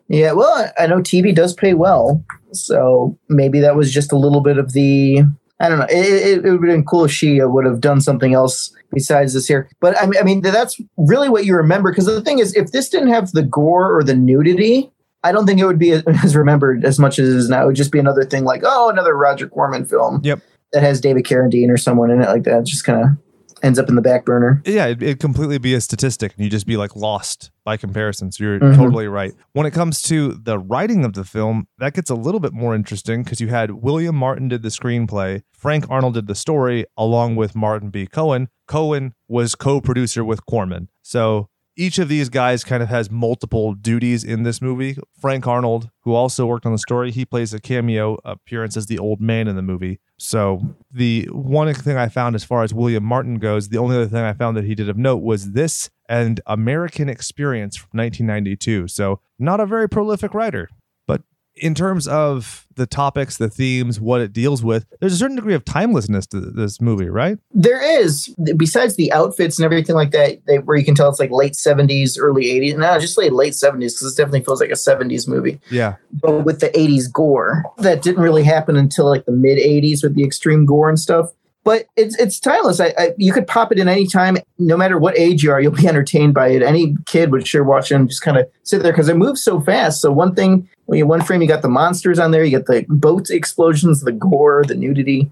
[0.08, 2.22] Yeah, well, I know TV does pay well,
[2.52, 5.22] so maybe that was just a little bit of the.
[5.60, 5.86] I don't know.
[5.88, 8.74] It, it, it would have been cool if she uh, would have done something else
[8.92, 9.68] besides this here.
[9.80, 11.90] But I mean, I mean that's really what you remember.
[11.90, 14.90] Because the thing is, if this didn't have the gore or the nudity,
[15.22, 15.92] I don't think it would be
[16.24, 17.62] as remembered as much as it is now.
[17.62, 20.20] It would just be another thing like, oh, another Roger Corman film.
[20.22, 20.40] Yep.
[20.72, 22.64] That has David Carradine or someone in it like that.
[22.64, 23.08] Just kind of
[23.64, 24.62] ends up in the back burner.
[24.66, 28.30] Yeah, it'd, it'd completely be a statistic, and you just be like lost by comparison.
[28.30, 28.76] So you're Mhm.
[28.76, 29.32] totally right.
[29.54, 32.74] When it comes to the writing of the film, that gets a little bit more
[32.74, 37.36] interesting because you had William Martin did the screenplay, Frank Arnold did the story, along
[37.36, 38.06] with Martin B.
[38.06, 38.48] Cohen.
[38.68, 40.88] Cohen was co-producer with Corman.
[41.02, 44.96] So each of these guys kind of has multiple duties in this movie.
[45.20, 48.98] Frank Arnold, who also worked on the story, he plays a cameo appearance as the
[48.98, 50.00] old man in the movie.
[50.18, 54.06] So the one thing I found as far as William Martin goes, the only other
[54.06, 58.88] thing I found that he did of note was this and American Experience from 1992.
[58.88, 60.68] So not a very prolific writer,
[61.56, 65.54] in terms of the topics, the themes, what it deals with, there's a certain degree
[65.54, 67.38] of timelessness to this movie, right?
[67.52, 71.20] There is, besides the outfits and everything like that, they, where you can tell it's
[71.20, 72.76] like late 70s, early 80s.
[72.76, 75.60] No, just like late 70s because it definitely feels like a 70s movie.
[75.70, 75.96] Yeah.
[76.12, 80.16] But with the 80s gore, that didn't really happen until like the mid 80s with
[80.16, 81.30] the extreme gore and stuff.
[81.64, 82.78] But it's it's timeless.
[82.78, 85.60] I, I you could pop it in any time, no matter what age you are.
[85.60, 86.62] You'll be entertained by it.
[86.62, 89.42] Any kid would sure watch it and just kind of sit there because it moves
[89.42, 90.02] so fast.
[90.02, 92.66] So one thing, when you one frame, you got the monsters on there, you get
[92.66, 95.30] the boat explosions, the gore, the nudity.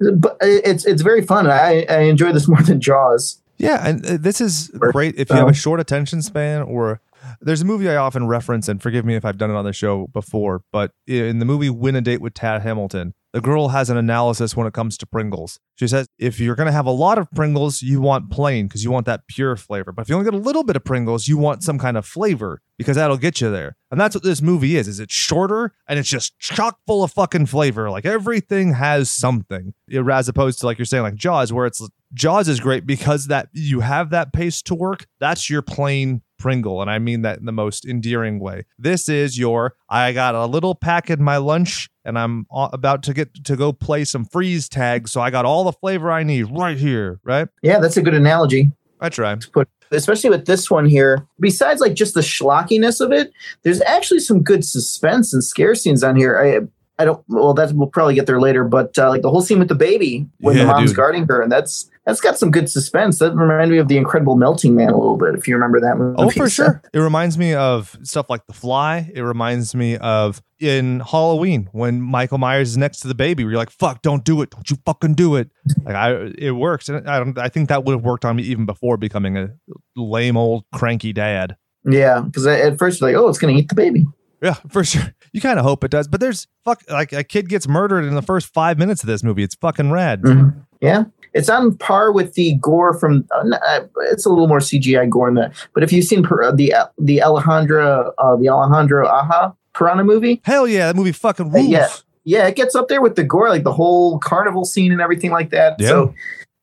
[0.00, 1.46] But it's it's very fun.
[1.48, 3.40] I I enjoy this more than Jaws.
[3.58, 7.00] Yeah, and uh, this is great if you have a short attention span or
[7.40, 9.72] there's a movie I often reference and forgive me if I've done it on the
[9.72, 13.90] show before, but in the movie Win a Date with Tad Hamilton, the girl has
[13.90, 15.60] an analysis when it comes to Pringles.
[15.76, 18.82] She says if you're going to have a lot of Pringles, you want plain because
[18.82, 19.92] you want that pure flavor.
[19.92, 22.06] But if you only get a little bit of Pringles, you want some kind of
[22.06, 23.76] flavor because that'll get you there.
[23.90, 24.88] And that's what this movie is.
[24.88, 27.90] Is it's shorter and it's just chock full of fucking flavor.
[27.90, 29.74] Like everything has something.
[30.10, 33.48] As opposed to like you're saying like Jaws where it's Jaws is great because that
[33.52, 35.06] you have that pace to work.
[35.20, 38.64] That's your plain Pringle, and I mean that in the most endearing way.
[38.78, 43.14] This is your I got a little pack in my lunch, and I'm about to
[43.14, 46.44] get to go play some freeze tag, so I got all the flavor I need
[46.50, 47.20] right here.
[47.24, 47.48] Right?
[47.62, 48.72] Yeah, that's a good analogy.
[49.00, 49.36] I try.
[49.36, 53.80] to put especially with this one here besides like just the schlockiness of it there's
[53.82, 56.60] actually some good suspense and scare scenes on here i
[56.98, 59.58] i don't well that we'll probably get there later but uh, like the whole scene
[59.58, 60.96] with the baby when Yeah, the mom's dude.
[60.96, 64.34] guarding her and that's that's got some good suspense that reminded me of the incredible
[64.36, 66.80] melting man a little bit if you remember that movie Oh, for sure.
[66.94, 69.10] It reminds me of stuff like The Fly.
[69.14, 73.44] It reminds me of in Halloween when Michael Myers is next to the baby.
[73.44, 74.48] Where you're like, "Fuck, don't do it!
[74.48, 75.50] Don't you fucking do it!"
[75.84, 77.38] Like I, it works, and I don't.
[77.38, 79.50] I think that would have worked on me even before becoming a
[79.94, 81.56] lame old cranky dad.
[81.84, 84.06] yeah because at first you're like oh it's gonna eat the baby
[84.42, 85.14] Yeah, for sure.
[85.32, 88.14] You kind of hope it does, but there's fuck like a kid gets murdered in
[88.14, 89.42] the first five minutes of this movie.
[89.42, 90.22] It's fucking rad.
[90.22, 90.54] Mhm.
[90.80, 93.26] Yeah, it's on par with the gore from.
[93.30, 95.52] Uh, uh, it's a little more CGI gore in that.
[95.74, 100.66] But if you've seen Pir- the the Alejandra uh, the Alejandro Aja Piranha movie, Hell
[100.66, 101.68] yeah, that movie fucking rules.
[101.68, 101.88] yeah.
[102.24, 105.30] yeah, it gets up there with the gore, like the whole carnival scene and everything
[105.30, 105.76] like that.
[105.78, 105.88] Yeah.
[105.88, 106.14] So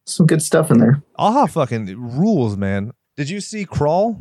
[0.08, 1.04] some good stuff in there.
[1.20, 2.94] Aja, fucking rules, man.
[3.16, 4.20] Did you see Crawl?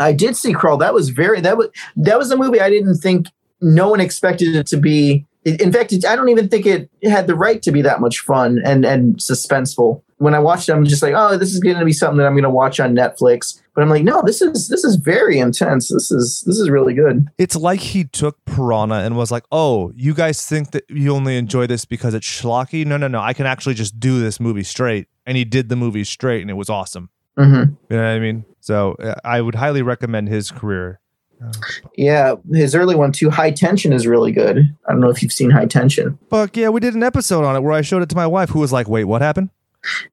[0.00, 0.78] I did see Crawl.
[0.78, 3.26] That was very that was that was a movie I didn't think
[3.60, 5.26] no one expected it to be.
[5.44, 8.20] In fact, it, I don't even think it had the right to be that much
[8.20, 10.02] fun and and suspenseful.
[10.16, 12.26] When I watched it, I'm just like, oh, this is going to be something that
[12.26, 13.58] I'm going to watch on Netflix.
[13.74, 15.88] But I'm like, no, this is this is very intense.
[15.88, 17.28] This is this is really good.
[17.38, 21.36] It's like he took Piranha and was like, "Oh, you guys think that you only
[21.36, 22.84] enjoy this because it's schlocky?
[22.86, 23.20] No, no, no.
[23.20, 26.50] I can actually just do this movie straight." And he did the movie straight, and
[26.50, 27.10] it was awesome.
[27.44, 27.54] Hmm
[27.90, 28.44] You know what I mean?
[28.60, 31.00] So uh, I would highly recommend his career.
[31.96, 34.58] Yeah, his early one too, High Tension, is really good.
[34.86, 36.18] I don't know if you've seen High Tension.
[36.28, 38.50] Fuck yeah, we did an episode on it where I showed it to my wife,
[38.50, 39.48] who was like, "Wait, what happened?"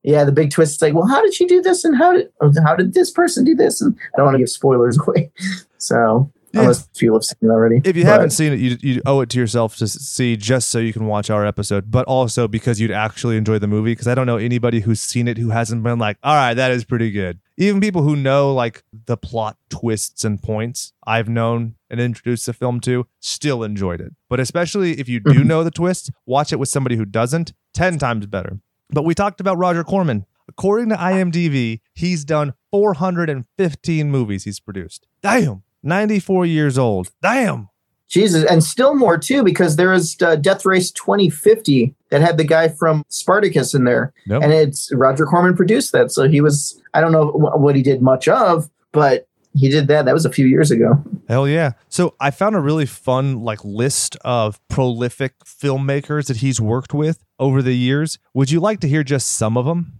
[0.03, 2.29] Yeah, the big twist is like, well, how did she do this, and how did
[2.63, 3.81] how did this person do this?
[3.81, 5.29] And I don't want to give spoilers away,
[5.77, 6.61] so Yeah.
[6.63, 7.81] unless people have seen it already.
[7.83, 10.69] If you But- haven't seen it, you, you owe it to yourself to see just
[10.69, 13.91] so you can watch our episode, but also because you'd actually enjoy the movie.
[13.91, 16.71] Because I don't know anybody who's seen it who hasn't been like, all right, that
[16.71, 17.39] is pretty good.
[17.57, 22.53] Even people who know like the plot twists and points I've known and introduced the
[22.53, 24.13] film to still enjoyed it.
[24.29, 25.45] But especially if you do Mhm.
[25.45, 28.59] know the twists, watch it with somebody who doesn't, 10 times better.
[28.89, 30.25] But we talked about Roger Corman.
[30.49, 35.07] According to IMDb, he's done 415 movies he's produced.
[35.21, 35.63] Damn.
[35.83, 37.09] 94 years old.
[37.21, 37.69] Damn.
[38.09, 42.45] Jesus, and still more too, because there is uh, Death Race 2050 that had the
[42.45, 44.43] guy from Spartacus in there, Nope.
[44.43, 46.11] and it's Roger Corman produced that.
[46.13, 50.05] So he was, I don't know what he did much of, but he did that.
[50.05, 51.03] That was a few years ago.
[51.27, 51.73] Hell yeah.
[51.89, 57.25] So I found a really fun like list of prolific filmmakers that he's worked with
[57.39, 58.19] over the years.
[58.33, 59.99] Would you like to hear just some of them?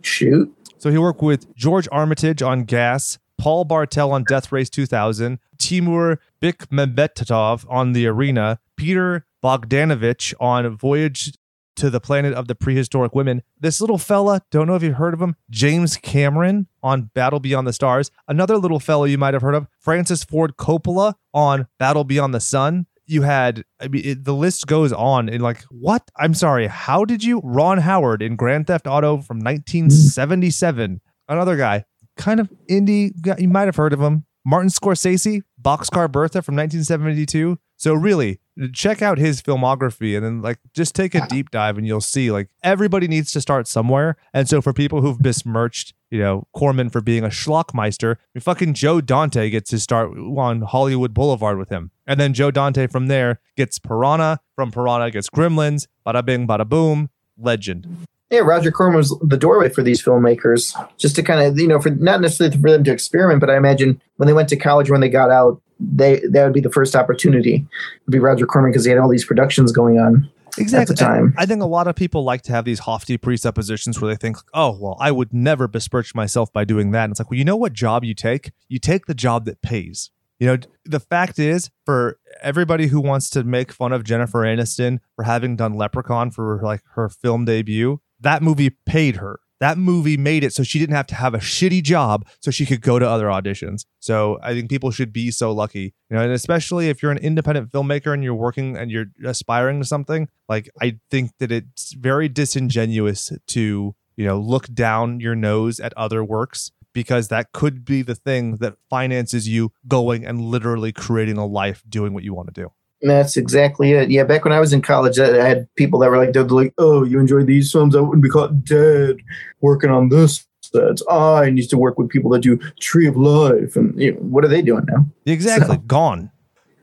[0.00, 0.50] Shoot.
[0.78, 6.20] So he worked with George Armitage on Gas, Paul Bartel on Death Race 2000, Timur
[6.40, 11.32] Bekmambetov on The Arena, Peter Bogdanovich on Voyage
[11.74, 13.42] to the Planet of the Prehistoric Women.
[13.58, 17.66] This little fella, don't know if you've heard of him, James Cameron on Battle Beyond
[17.66, 18.12] the Stars.
[18.28, 22.38] Another little fella you might have heard of, Francis Ford Coppola on Battle Beyond the
[22.38, 22.86] Sun.
[23.06, 25.28] You had, I mean, it, the list goes on.
[25.28, 26.08] And like, what?
[26.16, 26.68] I'm sorry.
[26.68, 27.40] How did you?
[27.42, 31.00] Ron Howard in Grand Theft Auto from 1977.
[31.28, 31.84] Another guy,
[32.16, 33.12] kind of indie.
[33.20, 34.24] guy, You might have heard of him.
[34.44, 37.58] Martin Scorsese, Boxcar Bertha from 1972.
[37.76, 38.40] So really,
[38.72, 42.30] check out his filmography and then like just take a deep dive and you'll see
[42.30, 44.16] like everybody needs to start somewhere.
[44.32, 48.42] And so for people who've besmirched, you know, Corman for being a schlockmeister, I mean,
[48.42, 51.90] fucking Joe Dante gets his start on Hollywood Boulevard with him.
[52.06, 56.68] And then Joe Dante from there gets Piranha, from Piranha gets Gremlins, bada bing, bada
[56.68, 58.06] boom, legend.
[58.32, 61.78] Yeah, Roger Corman was the doorway for these filmmakers, just to kind of you know,
[61.78, 64.90] for not necessarily for them to experiment, but I imagine when they went to college,
[64.90, 67.66] when they got out, they that would be the first opportunity
[68.06, 70.30] would be Roger Corman because he had all these productions going on.
[70.56, 70.80] Exactly.
[70.80, 71.34] At the time.
[71.36, 74.38] I think a lot of people like to have these hofty presuppositions where they think,
[74.52, 77.04] oh, well, I would never besmirch myself by doing that.
[77.04, 78.52] And it's like, well, you know what job you take?
[78.68, 80.10] You take the job that pays.
[80.38, 84.98] You know, the fact is, for everybody who wants to make fun of Jennifer Aniston
[85.14, 89.40] for having done Leprechaun for like her film debut, that movie paid her.
[89.60, 92.66] That movie made it so she didn't have to have a shitty job so she
[92.66, 93.84] could go to other auditions.
[94.00, 95.94] So I think people should be so lucky.
[96.10, 99.78] You know, and especially if you're an independent filmmaker and you're working and you're aspiring
[99.78, 105.36] to something, like I think that it's very disingenuous to, you know, look down your
[105.36, 110.40] nose at other works because that could be the thing that finances you going and
[110.40, 112.72] literally creating a life doing what you want to do.
[113.02, 114.10] That's exactly it.
[114.10, 116.72] Yeah, back when I was in college, I had people that were like, they're like,
[116.78, 117.96] "Oh, you enjoy these films?
[117.96, 119.16] I wouldn't be caught dead
[119.60, 123.74] working on this." That's I need to work with people that do Tree of Life,
[123.76, 125.04] and you know, what are they doing now?
[125.26, 125.76] Exactly.
[125.76, 126.30] So- Gone.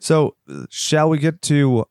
[0.01, 0.35] So,
[0.69, 1.85] shall we get to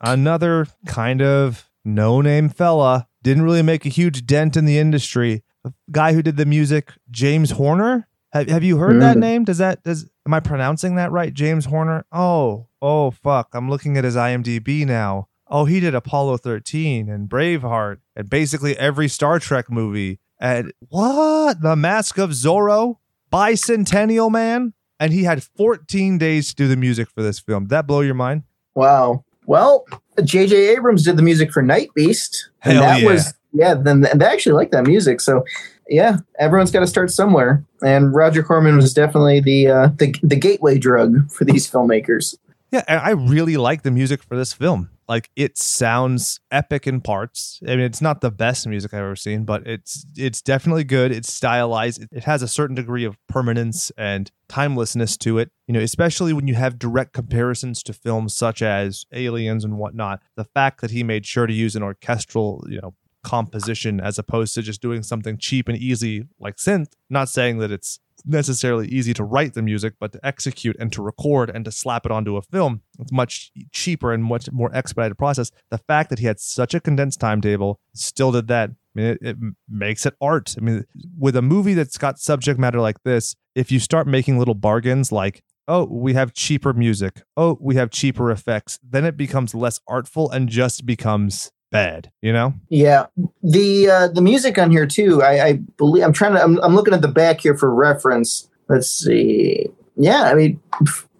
[0.00, 3.06] another kind of no name fella?
[3.22, 5.42] Didn't really make a huge dent in the industry.
[5.64, 8.06] A guy who did the music, James Horner.
[8.34, 9.44] Have, have you heard that name?
[9.44, 11.32] Does that, does, am I pronouncing that right?
[11.32, 12.04] James Horner?
[12.12, 13.54] Oh, oh, fuck.
[13.54, 15.28] I'm looking at his IMDb now.
[15.46, 20.18] Oh, he did Apollo 13 and Braveheart and basically every Star Trek movie.
[20.38, 21.62] And what?
[21.62, 22.96] The Mask of Zorro?
[23.32, 24.74] Bicentennial Man?
[25.00, 27.64] and he had 14 days to do the music for this film.
[27.64, 28.44] Did that blow your mind?
[28.74, 29.24] Wow.
[29.46, 29.84] Well,
[30.22, 30.56] J.J.
[30.68, 33.08] Abrams did the music for Night Beast, and Hell that yeah.
[33.08, 33.74] was yeah.
[33.74, 35.44] Then and they actually like that music, so
[35.88, 37.64] yeah, everyone's got to start somewhere.
[37.82, 42.36] And Roger Corman was definitely the uh, the the gateway drug for these filmmakers.
[42.70, 44.90] Yeah, I really like the music for this film.
[45.06, 47.60] Like it sounds epic in parts.
[47.62, 51.12] I mean, it's not the best music I've ever seen, but it's it's definitely good.
[51.12, 52.06] It's stylized.
[52.10, 55.50] It has a certain degree of permanence and timelessness to it.
[55.68, 60.20] You know, especially when you have direct comparisons to films such as Aliens and whatnot.
[60.36, 64.54] The fact that he made sure to use an orchestral, you know, composition as opposed
[64.54, 66.92] to just doing something cheap and easy like synth.
[67.10, 71.02] Not saying that it's necessarily easy to write the music, but to execute and to
[71.02, 75.18] record and to slap it onto a film, it's much cheaper and much more expedited
[75.18, 75.50] process.
[75.70, 78.70] The fact that he had such a condensed timetable, still did that.
[78.70, 79.36] I mean, it, it
[79.68, 80.54] makes it art.
[80.56, 80.84] I mean,
[81.18, 85.10] with a movie that's got subject matter like this, if you start making little bargains
[85.10, 89.80] like, oh, we have cheaper music, oh, we have cheaper effects, then it becomes less
[89.88, 92.54] artful and just becomes bad, you know?
[92.70, 93.06] Yeah,
[93.42, 95.22] the uh, the music on here too.
[95.22, 96.42] I, I believe I'm trying to.
[96.42, 98.48] I'm, I'm looking at the back here for reference.
[98.68, 99.66] Let's see.
[99.96, 100.60] Yeah, I mean,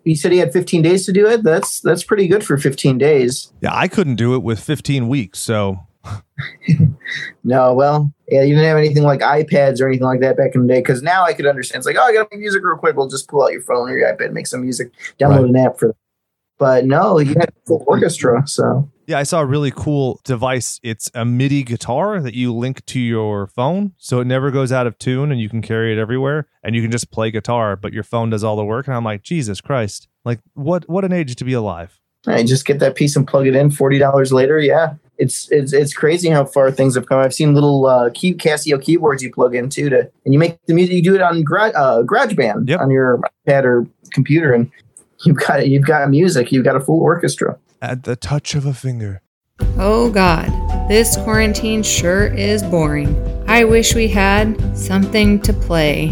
[0.04, 1.42] he said he had 15 days to do it.
[1.42, 3.52] That's that's pretty good for 15 days.
[3.60, 5.80] Yeah, I couldn't do it with 15 weeks, so
[7.44, 10.62] No, well, yeah, you didn't have anything like iPads or anything like that back in
[10.62, 10.80] the day.
[10.80, 11.80] Because now I could understand.
[11.80, 12.96] It's like, oh, I got to make music real quick.
[12.96, 15.50] We'll just pull out your phone or your iPad, make some music, download Right.
[15.50, 15.88] an app for.
[15.88, 15.96] That.
[16.58, 18.46] But no, you had a full orchestra.
[18.46, 20.80] So Yeah, I saw a really cool device.
[20.82, 24.86] It's a MIDI guitar that you link to your phone, so it never goes out
[24.86, 27.92] of tune, and you can carry it everywhere, and you can just play guitar, but
[27.92, 28.86] your phone does all the work.
[28.86, 30.08] And I'm like, Jesus Christ!
[30.24, 32.00] Like, what what an age to be alive.
[32.26, 33.70] I just get that piece and plug it in.
[33.70, 37.18] Forty dollars later, yeah, it's it's it's crazy how far things have come.
[37.20, 40.72] I've seen little uh, key Casio keyboards you plug into to, and you make the
[40.72, 40.94] music.
[40.94, 42.80] You do it on Gra- uh, GarageBand Yep.
[42.80, 44.70] on your iPad or computer, and
[45.26, 46.50] you've got you've got music.
[46.50, 47.58] You've got a full orchestra.
[47.86, 49.20] At the touch of a finger.
[49.76, 50.48] Oh God,
[50.88, 53.14] this quarantine sure is boring.
[53.46, 56.06] I wish we had something to play.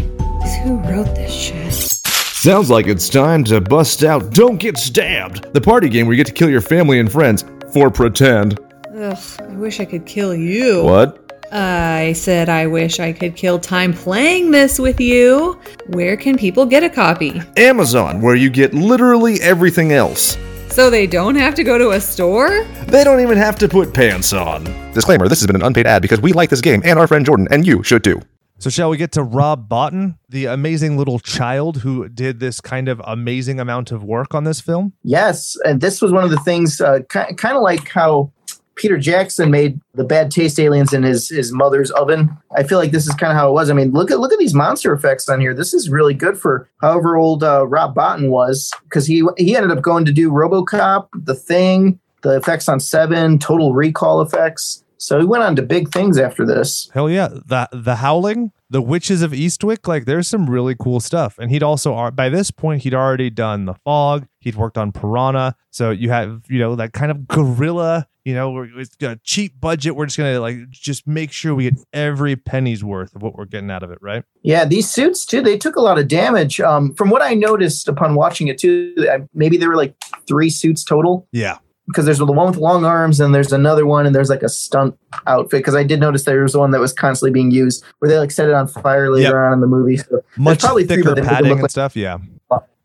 [0.61, 1.73] Who wrote this shit?
[1.73, 6.23] Sounds like it's time to bust out Don't Get Stabbed, the party game where you
[6.23, 8.59] get to kill your family and friends for pretend.
[8.95, 10.83] Ugh, I wish I could kill you.
[10.83, 11.41] What?
[11.51, 15.59] I said I wish I could kill time playing this with you.
[15.87, 17.41] Where can people get a copy?
[17.57, 20.37] Amazon, where you get literally everything else.
[20.73, 22.63] So they don't have to go to a store?
[22.87, 24.63] They don't even have to put pants on.
[24.91, 27.23] Disclaimer this has been an unpaid ad because we like this game and our friend
[27.23, 28.19] Jordan, and you should too.
[28.57, 32.89] So shall we get to Rob Bottin, the amazing little child who did this kind
[32.89, 34.93] of amazing amount of work on this film?
[35.03, 38.31] Yes, and this was one of the things, uh, ki- kind of like how
[38.75, 42.35] Peter Jackson made the bad taste aliens in his his mother's oven.
[42.55, 43.69] I feel like this is kind of how it was.
[43.69, 45.53] I mean, look at look at these monster effects on here.
[45.53, 49.75] This is really good for however old uh, Rob Bottin was, because he he ended
[49.75, 54.83] up going to do RoboCop, The Thing, the effects on Seven, Total Recall effects.
[54.97, 56.89] So he went on to big things after this.
[56.93, 61.37] Hell yeah, the the Howling, the Witches of Eastwick, like there's some really cool stuff.
[61.37, 64.27] And he'd also by this point he'd already done The Fog.
[64.39, 65.55] He'd worked on Piranha.
[65.71, 68.07] So you have you know that kind of guerrilla.
[68.25, 69.97] You know, where it's got a cheap budget.
[69.97, 73.43] We're just gonna like just make sure we get every penny's worth of what we're
[73.43, 74.23] getting out of it, right?
[74.43, 75.41] Yeah, these suits too.
[75.41, 76.61] They took a lot of damage.
[76.61, 78.95] Um, from what I noticed upon watching it too,
[79.33, 79.93] maybe there were like
[80.25, 81.27] three suits total.
[81.33, 81.57] Yeah.
[81.87, 84.47] Because there's the one with long arms and there's another one and there's like a
[84.47, 88.09] stunt outfit because I did notice there was one that was constantly being used where
[88.09, 89.33] they like set it on fire later Yep.
[89.35, 89.97] on in the movie.
[89.97, 91.97] So Much probably three, thicker make padding and like- stuff.
[91.97, 92.19] Yeah.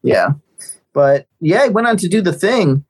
[0.02, 0.30] yeah,
[0.92, 2.84] but yeah, he went on to do the thing.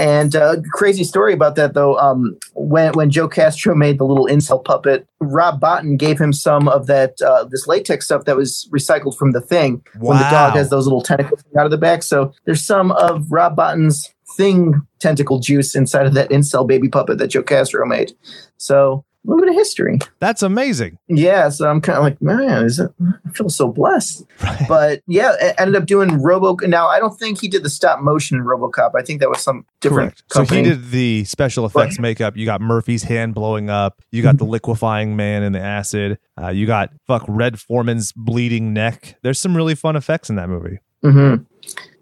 [0.00, 1.98] And uh, crazy story about that though.
[1.98, 6.68] Um, when when Joe Castro made the little incel puppet, Rob Bottin gave him some
[6.68, 9.82] of that uh, this latex stuff that was recycled from the thing.
[9.98, 13.32] When the dog has those little tentacles out of the back, so there's some of
[13.32, 18.12] Rob Bottin's thing tentacle juice inside of that incel baby puppet that Joe Castro made.
[18.56, 19.98] So a little bit of history.
[20.20, 20.96] That's amazing.
[21.08, 22.90] Yeah, so I'm kind of like, man, is it?
[23.26, 24.24] I feel so blessed.
[24.68, 26.56] But yeah, e- ended up doing Robo.
[26.66, 28.92] Now I don't think he did the stop motion in RoboCop.
[28.96, 30.50] I think that was some different Correct.
[30.50, 32.36] So he did the special effects makeup.
[32.36, 34.00] You got Murphy's hand blowing up.
[34.12, 36.18] You got the liquefying man in the acid.
[36.40, 39.16] Uh, you got fuck Red Foreman's bleeding neck.
[39.22, 40.78] There's some really fun effects in that movie.
[41.02, 41.34] hmm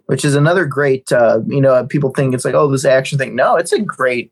[0.07, 1.11] Which is another great.
[1.11, 3.35] Uh, you know, people think it's like, oh, this action thing.
[3.35, 4.31] No, it's a great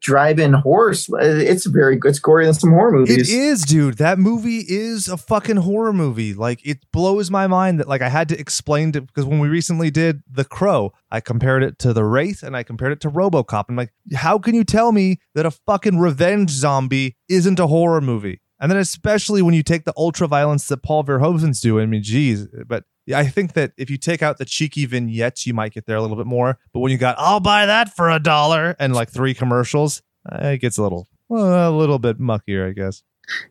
[0.00, 0.94] drive-in horror.
[0.94, 2.10] sl- It's very good.
[2.10, 3.32] It's gory than some horror It movies.
[3.32, 3.98] is, dude.
[3.98, 6.34] That movie is a fucking horror movie.
[6.34, 9.48] Like it blows my mind that like I had to explain to because when we
[9.48, 13.10] recently did The Crow, I compared it to The Wraith and I compared it to
[13.10, 13.64] RoboCop.
[13.68, 18.00] I'm like, how can you tell me that a fucking revenge zombie isn't a horror
[18.00, 18.40] movie?
[18.60, 21.82] And then especially when you take the ultra violence that Paul Verhoeven's doing.
[21.82, 25.46] I mean, geez, but yeah, I think that if you take out the cheeky vignettes,
[25.46, 26.58] you might get there a little bit more.
[26.72, 30.48] But when you got, I'll buy that for a dollar and like three commercials, uh,
[30.48, 33.02] it gets a little, a little bit muckier, I guess.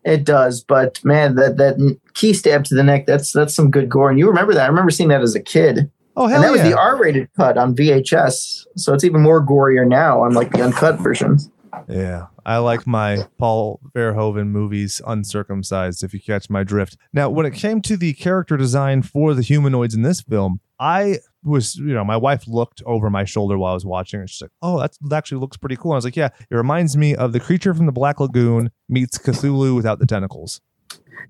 [0.04, 3.06] It does, but man, that that key stab to the neck.
[3.06, 4.10] That's that's some good gore.
[4.10, 4.66] And you remember that?
[4.66, 5.90] I remember seeing that as a kid.
[6.18, 9.88] Oh hell and that was the R-rated cut on VHS, so it's even more gorier
[9.88, 11.50] now on like the uncut versions.
[11.88, 16.04] Yeah, I like my Paul Verhoeven movies uncircumcised.
[16.04, 16.98] If you catch my drift.
[17.14, 21.20] Now, when it came to the character design for the humanoids in this film, I
[21.44, 24.42] was, you know, my wife looked over my shoulder while I was watching, and she's
[24.42, 26.98] like, "Oh, that's, that actually looks pretty cool." And I was like, "Yeah, it reminds
[26.98, 30.62] me of the creature from the Black Lagoon meets Cthulhu without the tentacles."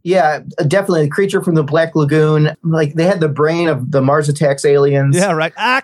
[0.04, 1.04] Yeah, definitely.
[1.04, 4.66] The creature from the Black Lagoon, like they had the brain of the Mars Attacks
[4.66, 5.16] aliens.
[5.16, 5.54] Yeah, right.
[5.58, 5.82] Ah,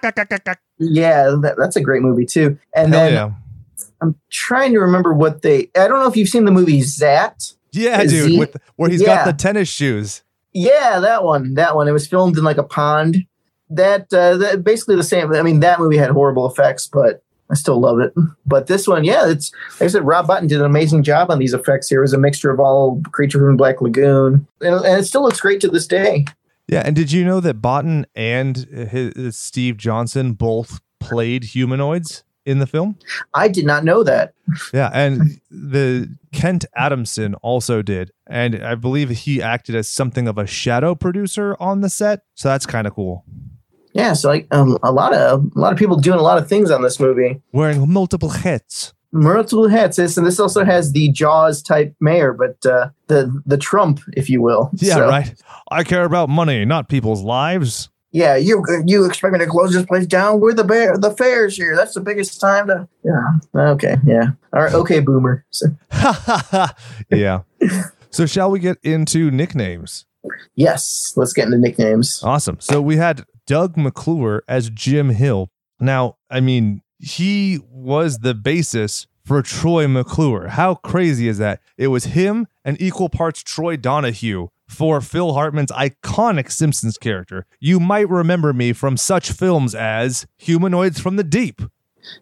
[0.79, 2.57] yeah, that, that's a great movie too.
[2.73, 3.31] And Hell then yeah,
[4.01, 5.69] I'm trying to remember what they.
[5.75, 7.55] I don't know if you've seen the movie Zaat.
[7.71, 9.07] yeah, Is dude, he- with where he's Yeah.
[9.17, 10.23] got the tennis shoes.
[10.53, 11.53] Yeah, that one.
[11.55, 11.87] That one.
[11.87, 13.25] It was filmed in like a pond.
[13.69, 15.33] That, uh, that basically the same.
[15.33, 18.13] I mean, that movie had horrible effects, but I still love it.
[18.45, 21.37] But this one, yeah, it's like I said, Rob Bottin did an amazing job on
[21.39, 21.99] these effects here.
[21.99, 25.41] It was a mixture of all creature from Black Lagoon, and, and it still looks
[25.41, 26.25] great to this day.
[26.69, 32.23] Yeah, and did you know that Bottin and his, his Steve Johnson both played humanoids
[32.47, 32.97] in the film?
[33.33, 34.33] I did not know that.
[34.73, 40.37] Yeah, and the Kent Adamson also did, and I believe he acted as something of
[40.37, 42.21] a shadow producer on the set.
[42.35, 43.25] So that's kind of cool.
[43.93, 46.47] Yeah, so like um, a lot of a lot of people doing a lot of
[46.47, 47.41] things on this movie.
[47.51, 48.93] Wearing multiple hats.
[49.11, 49.97] Multiple hats.
[49.97, 54.29] This and this also has the Jaws type mayor, but uh, the the Trump, if
[54.29, 54.69] you will.
[54.75, 55.33] Yeah, So, right.
[55.71, 57.89] I care about money, not people's lives.
[58.11, 60.39] Yeah, you you expect me to close this place down?
[60.39, 61.75] We're the bear, the fairs here.
[61.75, 62.87] That's the biggest time to.
[63.03, 63.21] Yeah.
[63.55, 63.97] Okay.
[64.05, 64.31] Yeah.
[64.53, 64.73] All right.
[64.73, 65.45] Okay, boomer.
[65.49, 65.67] So,
[67.11, 67.41] yeah.
[68.09, 70.05] So shall we get into nicknames?
[70.55, 71.13] yes.
[71.15, 72.21] Let's get into nicknames.
[72.23, 72.57] Awesome.
[72.59, 75.49] So we had Doug McClure as Jim Hill.
[75.79, 80.47] Now, I mean, he was the basis for Troy McClure.
[80.47, 81.61] How crazy is that?
[81.77, 87.45] It was him and equal parts Troy Donahue for Phil Hartman's iconic Simpsons character.
[87.59, 91.61] You might remember me from such films as Humanoids from the Deep.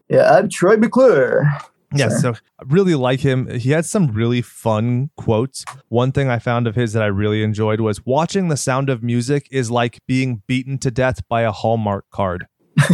[0.10, 1.50] Yeah, I'm Troy McClure.
[1.94, 3.48] Yeah, so I really like him.
[3.48, 5.64] He had some really fun quotes.
[5.88, 9.02] One thing I found of his that I really enjoyed was watching The Sound of
[9.02, 12.48] Music is like being beaten to death by a Hallmark card.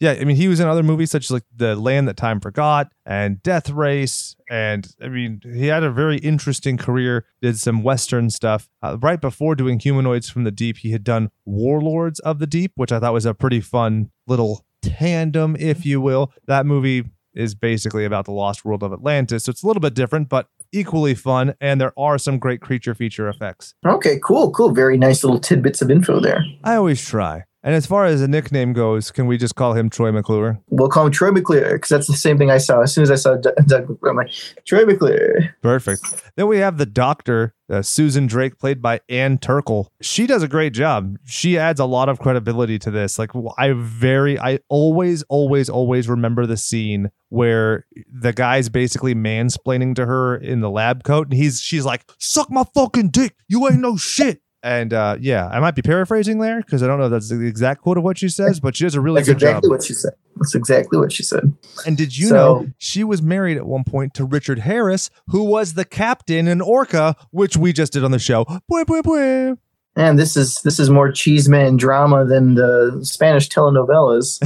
[0.00, 2.40] yeah, I mean, he was in other movies such as like The Land That Time
[2.40, 4.36] Forgot and Death Race.
[4.48, 8.68] And I mean, he had a very interesting career, did some Western stuff.
[8.80, 12.72] Uh, right before doing Humanoids from the Deep, he had done Warlords of the Deep,
[12.76, 16.32] which I thought was a pretty fun little tandem, if you will.
[16.46, 19.44] That movie is basically about the lost world of Atlantis.
[19.44, 21.54] So it's a little bit different, but equally fun.
[21.60, 23.74] And there are some great creature feature effects.
[23.84, 24.72] Okay, cool, cool.
[24.72, 26.44] Very nice little tidbits of info there.
[26.62, 27.44] I always try.
[27.64, 30.60] And as far as a nickname goes, can we just call him Troy McClure?
[30.70, 32.82] We'll call him Troy McClure because that's the same thing I saw.
[32.82, 34.30] As soon as I saw Doug, I'm like,
[34.64, 35.54] Troy McClure.
[35.60, 36.22] Perfect.
[36.36, 39.86] Then we have the doctor, uh, Susan Drake, played by Ann Turkel.
[40.00, 41.16] She does a great job.
[41.24, 43.18] She adds a lot of credibility to this.
[43.18, 49.96] Like, I very, I always, always, always remember the scene where the guy's basically mansplaining
[49.96, 53.34] to her in the lab coat, and he's, she's like, "Suck my fucking dick.
[53.48, 56.98] You ain't no shit." And uh, yeah, I might be paraphrasing there because I don't
[56.98, 59.20] know if that's the exact quote of what she says, but she does a really
[59.20, 59.70] That's good exactly job.
[59.70, 60.12] what she said.
[60.36, 61.54] That's exactly what she said.
[61.86, 65.44] And did you So- know she was married at one point to Richard Harris, who
[65.44, 68.44] was the captain in Orca, which we just did on the show.
[68.70, 69.56] Bwah, bwah.
[69.94, 74.38] And this is this is more cheeseman drama than the Spanish telenovelas.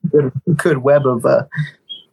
[0.10, 1.42] Good, good web of uh,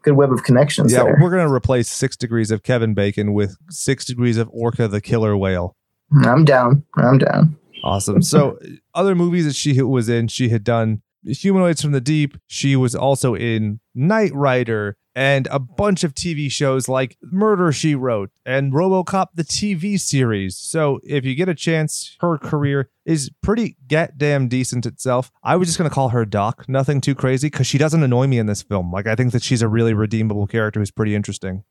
[0.02, 1.18] good web of connections yeah, there.
[1.22, 5.38] we're gonna replace six degrees of Kevin Bacon with six degrees of Orca the killer
[5.38, 5.76] whale.
[6.24, 6.84] I'm down.
[6.96, 7.58] I'm down.
[7.84, 8.22] Awesome.
[8.22, 8.60] So
[8.94, 12.38] other movies that she was in, she had done Humanoids from the Deep.
[12.48, 17.96] She was also in Knight Rider and a bunch of TV shows like Murder She
[17.96, 20.58] Wrote and RoboCop the TV series.
[20.58, 25.32] So if you get a chance, her career is pretty goddamn decent itself.
[25.44, 26.68] I was just gonna call her Doc.
[26.68, 28.92] Nothing too crazy because she doesn't annoy me in this film.
[28.92, 31.64] Like I think that she's a really redeemable character who's pretty interesting.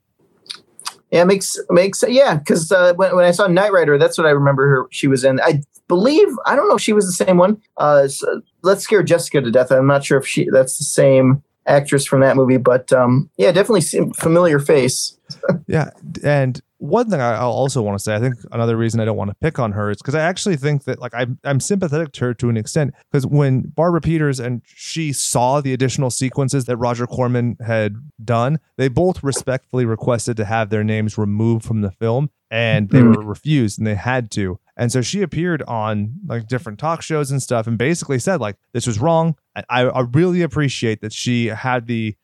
[1.13, 2.37] Yeah, makes makes yeah.
[2.37, 4.87] Because uh, when when I saw Knight Rider, that's what I remember her.
[4.91, 5.41] She was in.
[5.41, 7.61] I believe I don't know if she was the same one.
[7.77, 9.71] Uh, so Let's Scare Jessica to Death.
[9.71, 13.53] I'm not sure if she that's the same actress from that movie, but um, yeah,
[13.53, 15.17] definitely familiar face.
[15.67, 15.91] Yeah,
[16.23, 19.17] and one thing I I also want to say, I think another reason I don't
[19.17, 22.11] want to pick on her is because I actually think that like I'm I'm sympathetic
[22.15, 26.65] to her to an extent because when Barbara Peeters and she saw the additional sequences
[26.65, 31.83] that Roger Corman had done, they both respectfully requested to have their names removed from
[31.83, 33.29] the film, and they were mm.
[33.29, 34.59] refused, and they had to.
[34.77, 38.57] And so she appeared on like different talk shows and stuff, and basically said like
[38.73, 39.37] this was wrong.
[39.55, 42.17] I, I I really appreciate that she had the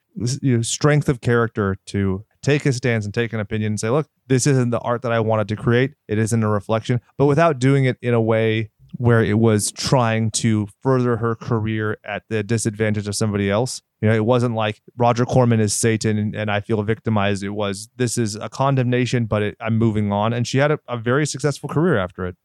[0.43, 3.91] you know, strength of character to take a stance and take an opinion and say,
[3.91, 5.95] look, this isn't the art that I wanted to create.
[6.07, 10.31] It isn't a reflection, but without doing it in a way where it was trying
[10.31, 13.83] to further her career at the disadvantage of somebody else.
[14.01, 17.43] You know, it wasn't like Roger Corman is Satan and, and I feel victimized.
[17.43, 20.33] It was, this is a condemnation, but it, I'm moving on.
[20.33, 22.37] And she had a, a very successful career after it.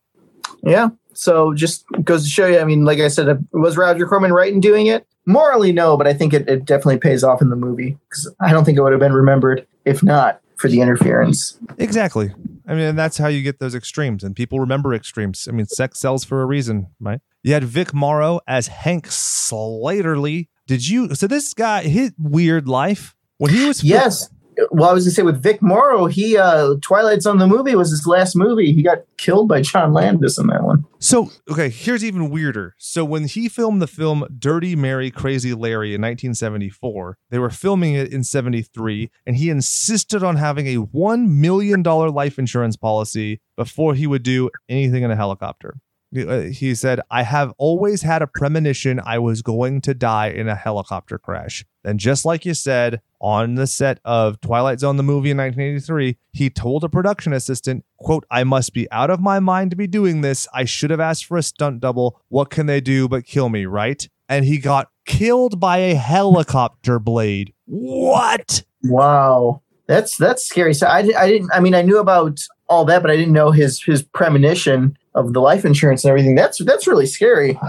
[0.64, 0.90] Yeah.
[1.14, 2.60] So just goes to show you.
[2.60, 5.06] I mean, like I said, was Roger Corman right in doing it?
[5.26, 8.52] Morally, no, but I think it, it definitely pays off in the movie because I
[8.52, 11.58] don't think it would have been remembered if not for the interference.
[11.78, 12.34] Exactly.
[12.68, 15.48] I mean, and that's how you get those extremes, and people remember extremes.
[15.48, 17.20] I mean, sex sells for a reason, right?
[17.42, 20.48] You had Vic Morrow as Hank Slattery.
[20.66, 21.14] Did you?
[21.16, 24.30] So this guy, his weird life when he was Yes.
[24.72, 27.92] Well, I was gonna say with Vic Morrow, he uh Twilight Zone the movie was
[27.92, 28.74] his last movie.
[28.74, 30.86] He got killed by John Landis in that one.
[31.00, 32.76] So, okay, here's even weirder.
[32.78, 37.94] So, when he filmed the film Dirty Mary Crazy Larry in 1974, they were filming
[37.94, 43.96] it in 73, and he insisted on having a $1 million life insurance policy before
[43.96, 45.76] he would do anything in a helicopter.
[46.16, 50.48] Uh, He said, I have always had a premonition I was going to die in
[50.48, 51.66] a helicopter crash.
[51.84, 56.18] And just like you said, on the set of Twilight Zone, the movie in 1983,
[56.32, 59.88] he told a production assistant, quote, I must be out of my mind to be
[59.88, 60.48] doing this.
[60.54, 62.22] I should have asked for a stunt double.
[62.30, 64.08] What can they do but kill me, right?
[64.30, 67.54] And he got killed by a helicopter blade.
[67.66, 68.64] What?
[68.84, 70.74] Wow, that's that's scary.
[70.74, 71.52] So I, I didn't.
[71.54, 75.34] I mean, I knew about all that, but I didn't know his his premonition of
[75.34, 76.36] the life insurance and everything.
[76.36, 77.60] That's that's really scary.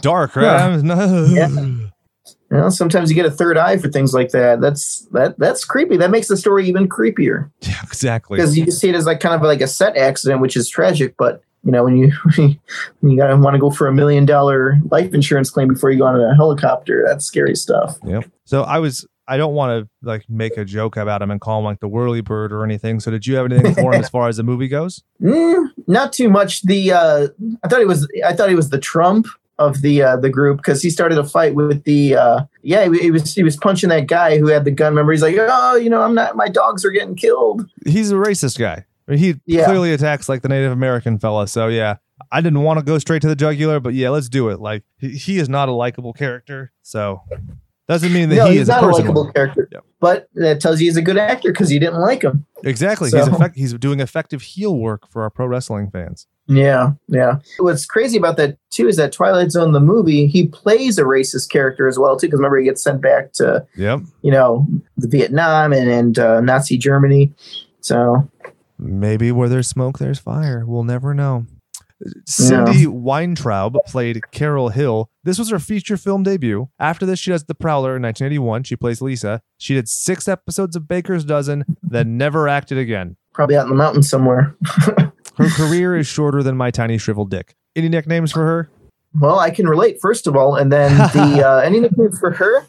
[0.00, 0.82] Dark, right?
[0.82, 1.26] No.
[1.26, 1.48] Yeah.
[2.50, 4.62] You know, sometimes you get a third eye for things like that.
[4.62, 5.98] That's that that's creepy.
[5.98, 8.36] That makes the story even creepier Yeah, exactly.
[8.36, 10.66] because you can see it as like kind of like a set accident, which is
[10.68, 11.14] tragic.
[11.18, 14.78] But you know, when you when you gotta want to go for a million dollar
[14.90, 17.98] life insurance claim before you go on a helicopter, that's scary stuff.
[18.06, 18.30] Yep.
[18.46, 21.58] So I was I don't want to like make a joke about him and call
[21.58, 22.98] him like the whirly bird or anything.
[23.00, 25.02] So did you have anything for him as far as the movie goes?
[25.22, 26.62] Mm, not too much.
[26.62, 27.28] The uh,
[27.62, 29.26] I thought he was I thought he was the Trump.
[29.60, 32.96] of the uh, the group because he started a fight with the uh, yeah he,
[33.00, 34.92] he was he was punching that guy who had the gun.
[34.92, 36.36] Remember, he's like, oh, you know, I'm not.
[36.36, 37.68] My dogs are getting killed.
[37.84, 38.84] He's a racist guy.
[39.08, 39.64] I mean, he Yeah.
[39.66, 41.48] clearly attacks like the Native American fella.
[41.48, 41.96] So yeah,
[42.30, 44.60] I didn't want to go straight to the jugular, but yeah, let's do it.
[44.60, 47.22] Like he, he is not a likable character, so
[47.88, 49.84] doesn't mean that no, he he's is not a likable character, Yep.
[50.00, 52.44] but that tells you he's a good actor because you didn't like him.
[52.64, 53.06] Exactly.
[53.10, 56.26] He's effect- he's doing effective heel work for our pro wrestling fans.
[56.46, 57.38] Yeah, yeah.
[57.58, 61.50] What's crazy about that too is that Twilight Zone, the movie, he plays a racist
[61.50, 62.26] character as well too.
[62.26, 64.00] Because remember, he gets sent back to Yep.
[64.22, 64.66] you know
[64.96, 67.32] the Vietnam and and uh, Nazi Germany.
[67.80, 68.28] So
[68.78, 70.64] Maybe where there's smoke, there's fire.
[70.66, 71.46] We'll never know.
[72.26, 75.10] Cindy Weintraub played Carol Hill.
[75.24, 76.68] This was her feature film debut.
[76.78, 78.64] After this, she does The Prowler in 1981.
[78.64, 79.40] She plays Lisa.
[79.58, 83.16] She did six episodes of Baker's Dozen, then never acted again.
[83.34, 84.56] probably out in the mountains somewhere.
[85.36, 87.54] Her career is shorter than my tiny shriveled dick.
[87.76, 88.70] Any nicknames for her?
[89.20, 92.66] Well, I can relate first of all, and then the uh, any nicknames for her.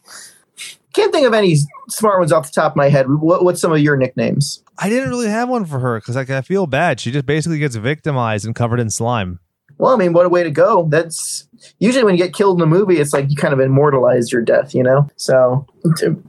[1.00, 1.56] Can't think of any
[1.88, 3.06] smart ones off the top of my head.
[3.10, 4.62] What, what's some of your nicknames?
[4.78, 7.00] I didn't really have one for her because like, I feel bad.
[7.00, 9.40] She just basically gets victimized and covered in slime.
[9.78, 10.90] Well, I mean, what a way to go.
[10.90, 11.48] That's
[11.80, 14.42] usually when you get killed in a movie, it's like you kind of immortalize your
[14.42, 15.10] death, you know?
[15.16, 15.66] So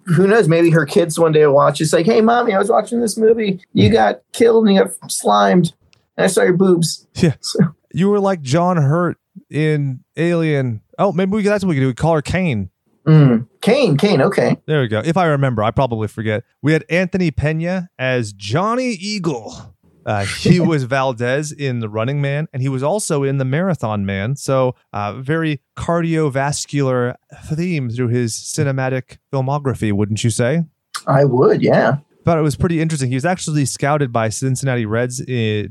[0.07, 0.47] who knows?
[0.47, 1.81] Maybe her kids one day will watch.
[1.81, 3.61] It's like, hey, mommy, I was watching this movie.
[3.73, 3.95] You hmm.
[3.95, 5.73] got killed and you got slimed.
[6.17, 7.09] And I saw your boobs.
[7.17, 7.35] Yeah.
[7.41, 7.59] So,
[7.93, 9.19] You were like John Hurt
[9.51, 10.83] in Alien.
[10.97, 11.89] Oh, maybe we, could that's what we could do.
[11.89, 12.71] We call her Kane.
[13.07, 13.47] Mm.
[13.61, 14.57] Kane, Kane, okay.
[14.67, 15.03] There we go.
[15.05, 16.45] If I remember, I probably forget.
[16.63, 19.75] We had Anthony Pena as Johnny Eagle.
[20.07, 24.07] Uh, he was Valdez in The Running Man, and he was also in The Marathon
[24.07, 24.37] Man.
[24.37, 30.65] So, uh, very cardiovascular theme through his cinematic filmography, wouldn't you say?
[31.07, 31.99] I would, yeah.
[32.25, 33.09] Thought it was pretty interesting.
[33.09, 35.25] He was actually scouted by Cincinnati Reds uh,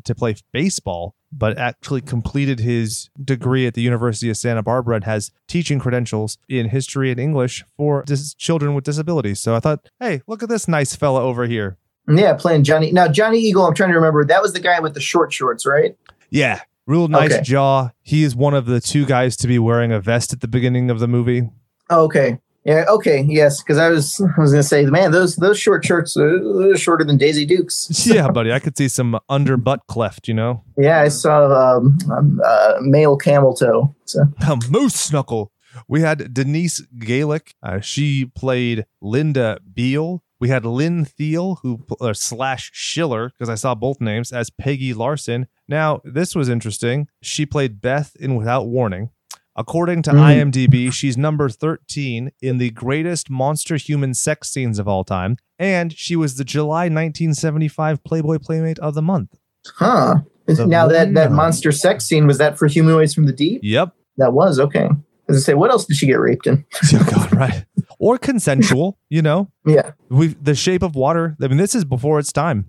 [0.04, 5.04] to play baseball, but actually completed his degree at the University of Santa Barbara and
[5.04, 9.39] has teaching credentials in history and English for dis- children with disabilities.
[9.39, 11.78] So I thought, hey, look at this nice fella over here.
[12.08, 12.91] Yeah, playing Johnny.
[12.91, 14.26] Now, Johnny Eagle, I'm trying to remember.
[14.26, 15.95] That was the guy with the short shorts, right?
[16.32, 17.43] Yeah, real nice Okay.
[17.43, 17.89] jaw.
[18.02, 20.89] He is one of the two guys to be wearing a vest at the beginning
[20.89, 21.47] of the movie.
[21.91, 22.39] Oh, okay.
[22.66, 26.18] Yeah, okay, yes, because I was I was gonna say, man, those those short shorts
[26.18, 28.05] are shorter than Daisy Dukes.
[28.05, 30.64] yeah, buddy, I could see some under butt cleft, you know?
[30.78, 33.93] Yeah, I saw um, um, uh, male camel toe.
[34.05, 35.51] So a moose knuckle.
[35.88, 37.53] We had Denise Galik.
[37.62, 40.24] Uh, she played Linda Beale.
[40.39, 44.93] We had Lynn Theel, who or slash Schiller, because I saw both names as Peggy
[44.93, 45.47] Larson.
[45.68, 47.07] Now this was interesting.
[47.22, 49.12] She played Beth in Without Warning.
[49.60, 50.51] According to Mm.
[50.51, 55.91] IMDb, she's number 13 in the greatest monster human sex scenes of all time, and
[55.93, 59.36] she was the July 1975 Playboy Playmate of the Month.
[59.76, 60.16] huh.
[60.45, 63.60] The now that that monster sex scene was that for humanoids from the deep?
[63.64, 63.93] Yep.
[64.18, 64.89] That was okay.
[65.28, 66.66] As I say, what else did she get raped in?
[66.93, 67.66] Oh God, right.
[67.99, 69.51] Or consensual, you know.
[69.66, 71.36] Yeah, We the shape of water.
[71.41, 72.66] I mean, this is before its time.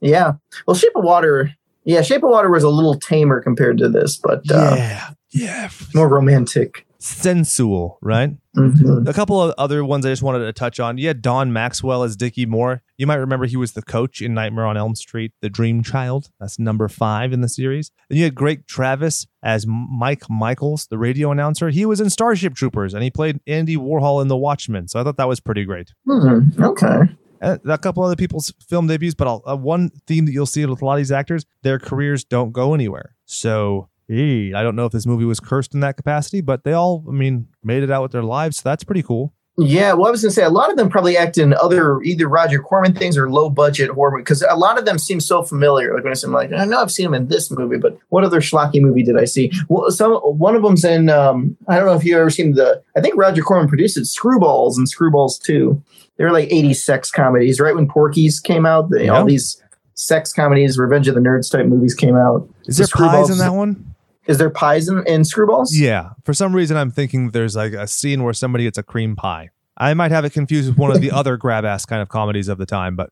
[0.00, 0.32] yeah.
[0.66, 1.54] Well, Shape of Water.
[1.84, 5.70] Yeah, Shape of Water was a little tamer compared to this, but uh, yeah, yeah,
[5.94, 6.86] more romantic.
[7.04, 8.36] sensual, right?
[8.56, 9.08] Mhm.
[9.08, 10.98] A couple of other ones I just wanted to touch on.
[10.98, 12.82] You had Don Maxwell as Dickie Moore.
[12.96, 16.30] You might remember he was the coach in Nightmare on Elm Street, the Dream Child.
[16.38, 17.90] That's number five in the series.
[18.08, 21.70] And you had Greg Travis as Mike Michaels, the radio announcer.
[21.70, 24.86] He was in Starship Troopers and he played Andy Warhol in The Watchmen.
[24.86, 25.92] So I thought that was pretty great.
[26.06, 26.98] Hmm, okay.
[27.40, 30.80] A couple other people's film debuts, but I'll, uh, one theme that you'll see with
[30.80, 33.16] a lot of these actors, their careers don't go anywhere.
[33.24, 37.04] So I don't know if this movie was cursed in that capacity, but they all,
[37.08, 38.58] I mean, made it out with their lives.
[38.58, 39.32] So that's pretty cool.
[39.58, 42.00] Yeah, well, I was going to say a lot of them probably act in other
[42.02, 45.42] either Roger Corman things or low budget horror because a lot of them seem so
[45.42, 45.94] familiar.
[45.94, 48.24] Like when I I'm like, I know I've seen them in this movie, but what
[48.24, 49.52] other schlocky movie did I see?
[49.68, 51.10] Well, some one of them's in.
[51.10, 52.82] Um, I don't know if you ever seen the.
[52.96, 55.82] I think Roger Corman produced it, Screwballs and Screwballs Two.
[56.16, 58.88] They were like 80s sex comedies, right when Porky's came out.
[58.88, 59.18] They, Yeah.
[59.18, 59.62] All these
[59.94, 62.48] sex comedies, Revenge of the Nerds type movies came out.
[62.64, 63.94] Is The there pies in that one?
[64.26, 65.68] Is there pies in, in Screwballs?
[65.72, 66.10] Yeah.
[66.24, 69.50] For some reason, I'm thinking there's like a scene where somebody gets a cream pie.
[69.76, 72.48] I might have it confused with one of the other grab ass kind of comedies
[72.48, 73.10] of the time, but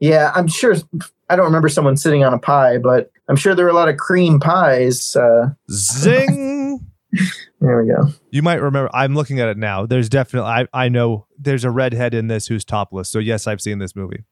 [0.00, 0.74] Yeah, I'm sure.
[1.30, 3.88] I don't remember someone sitting on a pie, but I'm sure there were a lot
[3.88, 5.14] of cream pies.
[5.14, 6.80] Uh, zing.
[7.60, 8.08] there we go.
[8.30, 8.90] You might remember.
[8.94, 9.86] I'm looking at it now.
[9.86, 10.50] There's definitely.
[10.50, 13.08] I I know there's a redhead in this who's topless.
[13.08, 14.24] So yes, I've seen this movie.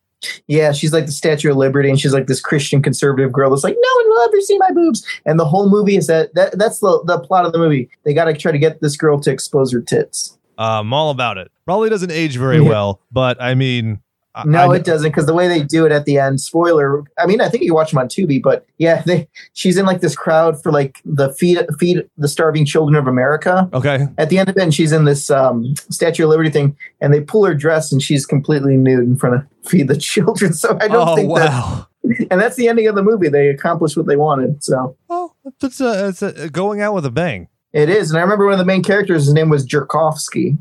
[0.46, 3.64] Yeah, she's like the Statue of Liberty, and she's like this Christian conservative girl that's
[3.64, 5.06] like, no one will ever see my boobs.
[5.26, 7.88] And the whole movie is that, that that's the, the plot of the movie.
[8.04, 10.38] They got to try to get this girl to expose her tits.
[10.58, 11.50] Uh, I'm all about it.
[11.66, 12.68] Probably doesn't age very Yeah.
[12.68, 14.00] well, but I mean,
[14.44, 17.02] No, I- it doesn't because the way they do it at the end, spoiler.
[17.18, 20.00] I mean, I think you watch them on Tubi, but yeah, they she's in like
[20.00, 23.68] this crowd for like the feed feed the starving children of America.
[23.72, 24.06] Okay.
[24.18, 27.14] At the end of it, and she's in this um, Statue of Liberty thing, and
[27.14, 30.52] they pull her dress, and she's completely nude in front of feed the children.
[30.52, 31.86] So I don't oh think wow.
[32.04, 33.28] that, and that's the ending of the movie.
[33.28, 34.62] They accomplished what they wanted.
[34.62, 35.32] So Oh,
[35.62, 37.48] it's a, it's a, going out with a bang.
[37.72, 39.24] it is, and I remember one of the main characters.
[39.26, 40.58] His name was Jerkovsky.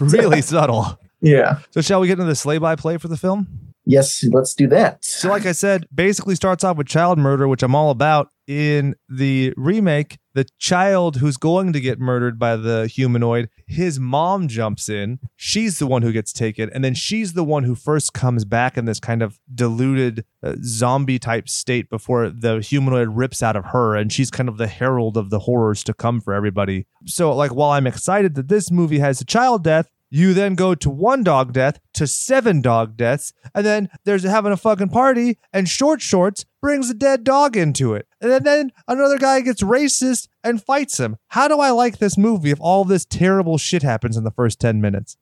[0.00, 0.98] really subtle.
[1.20, 1.60] Yeah.
[1.70, 3.70] So shall we get into the sleigh by play for the film?
[3.86, 5.04] Yes, let's do that.
[5.04, 8.28] So, like I said, basically starts off with child murder, which I'm all about.
[8.46, 14.48] In the remake, the child who's going to get murdered by the humanoid, his mom
[14.48, 15.18] jumps in.
[15.36, 16.68] She's the one who gets taken.
[16.72, 20.56] And then she's the one who first comes back in this kind of diluted uh,
[20.62, 23.96] zombie type state before the humanoid rips out of her.
[23.96, 26.86] And she's kind of the herald of the horrors to come for everybody.
[27.06, 30.74] So, like, while I'm excited that this movie has a child death, you then go
[30.74, 35.38] to one dog death to seven dog deaths, and then there's having a fucking party,
[35.52, 38.06] and Short Shorts brings a dead dog into it.
[38.20, 41.16] And then, another guy gets racist and fights him.
[41.28, 44.60] How do I like this movie if all this terrible shit happens in the first
[44.60, 45.16] 10 minutes?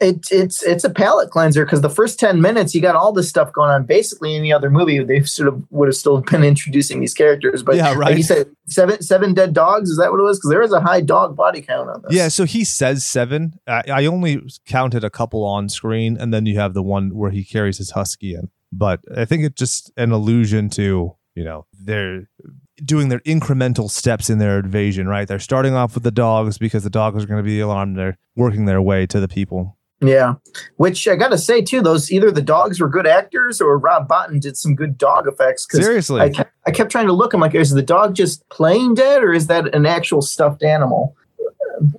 [0.00, 3.28] It, it's it's a palate cleanser because the first ten minutes you got all this
[3.28, 3.84] stuff going on.
[3.84, 7.62] Basically, any other movie they sort of would have still been introducing these characters.
[7.62, 8.16] But Yeah, like right.
[8.16, 9.90] you said, seven seven dead dogs.
[9.90, 10.38] Is that what it was?
[10.38, 12.16] Because there is a high dog body count on this.
[12.16, 13.58] Yeah, so he says seven.
[13.66, 17.30] I, I only counted a couple on screen, and then you have the one where
[17.30, 18.50] he carries his husky in.
[18.70, 22.28] But I think it's just an allusion to, you know, they're
[22.84, 25.26] doing their incremental steps in their invasion, right?
[25.28, 27.96] They're starting off with the dogs because the dogs are going to be alarmed.
[27.98, 29.76] They're working their way to the people.
[30.00, 30.34] yeah.
[30.76, 34.08] Which I got to say too, those either the dogs were good actors or Rob
[34.08, 35.66] Bottin did some good dog effects.
[35.66, 36.20] 'cause Seriously.
[36.20, 37.34] I kept, I kept trying to look.
[37.34, 41.14] I'm like, is the dog just playing dead or is that an actual stuffed animal?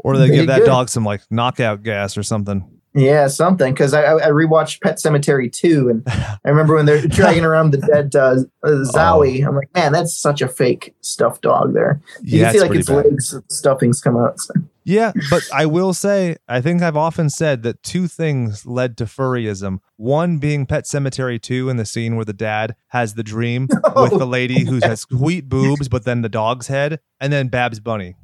[0.02, 0.66] or they They give that did.
[0.66, 2.64] dog some like knockout gas or something.
[2.94, 3.74] Yeah, something.
[3.74, 7.78] Because I, I rewatched Pet Sematary 2, and I remember when they're dragging around the
[7.78, 9.46] dead uh, uh, Zowie.
[9.46, 12.02] I'm like, man, that's such a fake stuffed dog there.
[12.22, 13.06] You yeah, can see like its bad.
[13.06, 14.40] legs, stuffings come out.
[14.40, 14.54] So.
[14.86, 19.06] Yeah, but I will say, I think I've often said that two things led to
[19.06, 19.82] furryism.
[19.98, 24.18] One being Pet Sematary 2 in the scene where the dad has the dream with
[24.18, 28.16] the lady who has sweet boobs, but then the dog's head, and then Babs Bunny.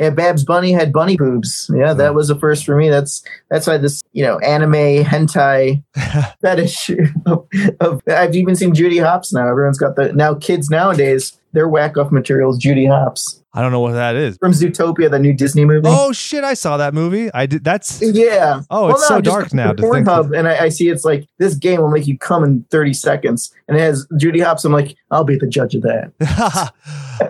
[0.00, 1.70] Yeah, Babs Bunny had bunny boobs.
[1.74, 2.88] Yeah, that was a first for me.
[2.88, 5.82] That's that's why this you know anime hentai
[6.40, 6.90] fetish.
[7.26, 7.46] Of,
[7.80, 9.46] of, I've even seen Judy Hopps now.
[9.46, 11.38] Everyone's got the now kids nowadays.
[11.52, 14.36] Their whack off materials, Judy Hopps I don't know what that is.
[14.38, 15.88] from Zootopia, the new Disney movie.
[15.88, 17.32] Oh shit, I saw that movie.
[17.34, 18.62] I did that's Yeah.
[18.70, 21.90] Oh, it's so dark now Pornhub, and I, I see it's like this game will
[21.90, 24.64] make you come in 30 seconds, and it has Judy Hopps.
[24.64, 26.12] I'm like, I'll be the judge of that.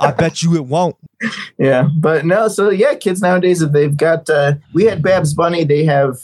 [0.00, 0.96] I bet you it won't.
[1.58, 2.48] Yeah, but no.
[2.48, 6.16] So yeah, kids nowadays, if they've got, uh, we had Babs Bunny, they have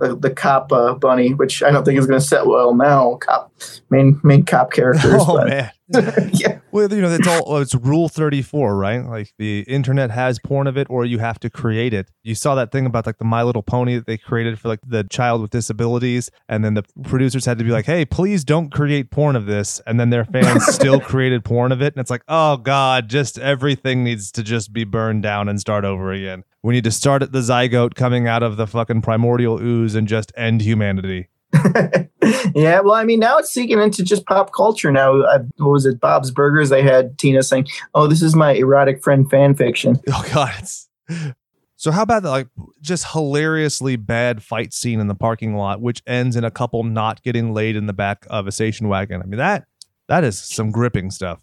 [0.00, 3.16] uh, the cop uh, bunny, which I don't think is going to set well now.
[3.16, 3.52] Cop
[3.90, 5.14] main main cop characters.
[5.26, 5.70] Oh but, man.
[6.32, 9.04] yeah, Well, you know, that's all it's rule 34, right?
[9.04, 12.10] Like the internet has porn of it or you have to create it.
[12.22, 14.80] You saw that thing about like the My Little Pony that they created for like
[14.86, 18.70] the child with disabilities and then the producers had to be like, "Hey, please don't
[18.72, 22.10] create porn of this." And then their fans still created porn of it and it's
[22.10, 26.44] like, "Oh god, just everything needs to just be burned down and start over again.
[26.62, 30.08] We need to start at the zygote coming out of the fucking primordial ooze and
[30.08, 31.28] just end humanity."
[32.54, 32.80] yeah.
[32.80, 34.90] Well, I mean, now it's seeking into just pop culture.
[34.90, 36.00] Now, I, what was it?
[36.00, 36.70] Bob's Burgers.
[36.70, 40.88] They had Tina saying, "Oh, this is my erotic friend fan fiction." Oh god, it's
[41.76, 42.48] so how about the like
[42.80, 47.22] just hilariously bad fight scene in the parking lot, which ends in a couple not
[47.22, 49.22] getting laid in the back of a station wagon?
[49.22, 49.64] I mean that
[50.08, 51.40] that is some gripping stuff.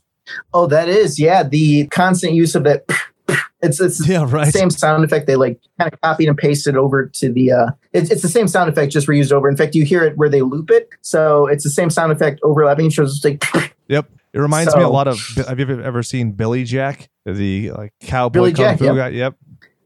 [0.54, 1.44] Oh, that is yeah.
[1.44, 2.84] The constant use of that.
[3.62, 4.54] It's it's Yeah, the right.
[4.54, 5.28] same sound effect.
[5.28, 7.52] They like kind of copied and pasted over to the.
[7.52, 9.48] uh It's it's the same sound effect just reused over.
[9.50, 12.40] In fact, you hear it where they loop it, so it's the same sound effect
[12.44, 12.90] overlapping.
[12.92, 13.44] So it's like
[13.88, 14.10] Yep.
[14.34, 15.20] It reminds me a lot of.
[15.48, 18.96] Have you ever seen Billy Jack, the like cowboy Billy kung Jack, fu yep.
[18.96, 19.08] guy?
[19.10, 19.36] Yep.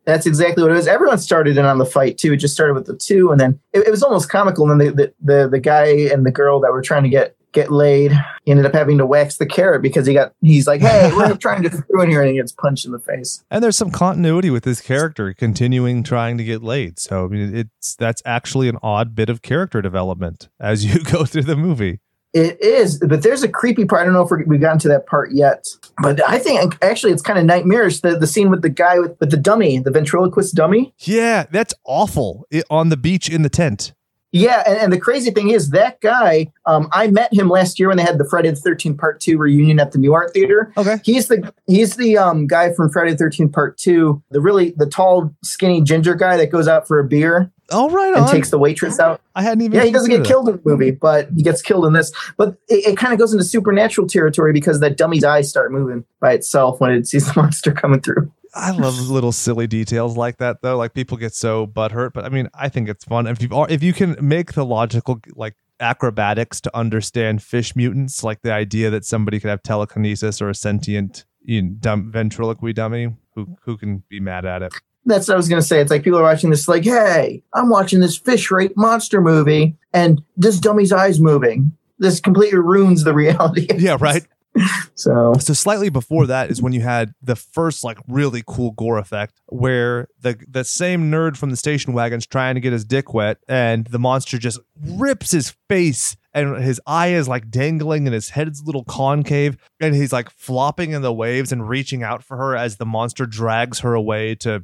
[0.06, 0.88] that's exactly what it was.
[0.88, 2.32] Everyone started in on the fight too.
[2.34, 4.70] It just started with the two, and then it, it was almost comical.
[4.70, 7.36] And then the, the the the guy and the girl that were trying to get
[7.56, 8.12] get laid
[8.44, 11.36] He ended up having to wax the carrot because he got he's like, hey, we're
[11.38, 13.44] trying to through in here, and he gets punched in the face.
[13.50, 17.00] And there's some continuity with this character continuing trying to get laid.
[17.00, 21.26] So I mean, it's that's actually an odd bit of character development as you go
[21.26, 22.02] through the movie.
[22.34, 24.02] It is, but there's a creepy part.
[24.02, 25.66] I don't know if we've gotten to that part yet,
[26.02, 28.02] but I think actually it's kind of nightmarish.
[28.02, 30.94] The the scene with the guy with, with the dummy, the ventriloquist dummy.
[31.00, 32.46] Yeah, that's awful.
[32.52, 33.94] It, on the beach in the tent.
[34.36, 36.52] Yeah, and, and the crazy thing is that guy.
[36.66, 39.38] Um, I met him last year when they had the Friday the Thirteenth Part Two
[39.38, 40.74] reunion at the Nuart Theater.
[40.76, 41.00] Okay.
[41.06, 44.88] He's the he's the um, guy from Friday the Thirteenth Part Two, the really the
[44.88, 47.50] tall, skinny ginger guy that goes out for a beer.
[47.72, 48.30] Oh, right and on.
[48.30, 49.22] takes the waitress out.
[49.36, 49.80] I hadn't even.
[49.80, 52.12] Yeah, he doesn't get considered killed in the movie, but he gets killed in this.
[52.36, 56.04] But it, it kind of goes into supernatural territory because that dummy's eyes start moving
[56.20, 58.30] by itself when it sees the monster coming through.
[58.56, 60.78] I love little silly details like that, though.
[60.78, 63.68] Like people get so butthurt, but I mean, I think it's fun if you are,
[63.70, 68.90] if you can make the logical like acrobatics to understand fish mutants, like the idea
[68.90, 73.16] that somebody could have telekinesis or a sentient you know, dumb, ventriloquy dummy.
[73.36, 74.74] Who who can be mad at it?
[75.06, 75.82] That's what I was gonna say.
[75.82, 79.78] It's like people are watching this, like, hey, I'm watching this fish rape monster movie,
[79.94, 81.74] and this dummy's eyes moving.
[82.00, 83.68] This completely ruins the reality.
[83.78, 84.26] Yeah, right.
[84.98, 88.98] So So slightly before that is when you had the first like really cool gore
[88.98, 93.14] effect where the the same nerd from the station wagon's trying to get his dick
[93.14, 98.14] wet and the monster just rips his face and his eye is like dangling and
[98.14, 102.24] his head's a little concave and he's like flopping in the waves and reaching out
[102.24, 104.64] for her as the monster drags her away to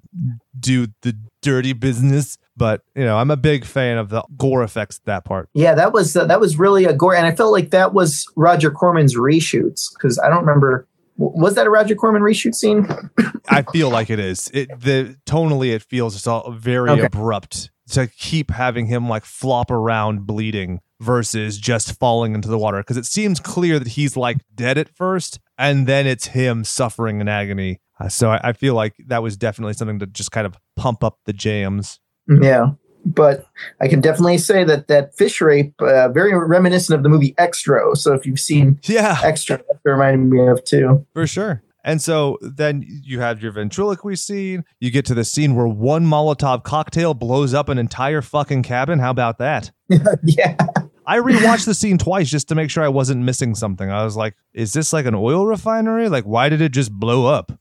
[0.59, 4.99] do the dirty business but you know i'm a big fan of the gore effects
[5.05, 7.71] that part yeah, that was uh, that was really a gore, and I felt like
[7.71, 10.87] that was Roger Corman's reshoots because I don't remember.
[11.17, 12.87] Was that a Roger Corman reshoot scene?
[13.49, 14.49] I feel like it is.
[14.53, 17.03] It the tonally it feels it's all very Okay.
[17.03, 22.77] abrupt to keep having him like flop around bleeding versus just falling into the water
[22.79, 27.19] because it seems clear that he's like dead at first and then it's him suffering
[27.21, 27.79] in agony.
[28.01, 31.03] Uh, so I, I feel like that was definitely something to just kind of pump
[31.03, 31.99] up the jams.
[32.41, 32.71] Yeah,
[33.05, 33.45] but
[33.79, 37.95] I can definitely say that that fish rape uh, very reminiscent of the movie Xtro.
[37.97, 41.05] So if you've seen Yeah, Xtro, that reminded me of too.
[41.13, 41.63] for sure.
[41.83, 44.63] And so then you have your ventriloquy scene.
[44.79, 48.99] You get to the scene where one Molotov cocktail blows up an entire fucking cabin.
[48.99, 49.71] How about that?
[50.23, 50.55] yeah,
[51.07, 53.89] I rewatched the scene twice just to make sure I wasn't missing something.
[53.89, 56.07] I was like, is this like an oil refinery?
[56.07, 57.51] Like, why did it just blow up?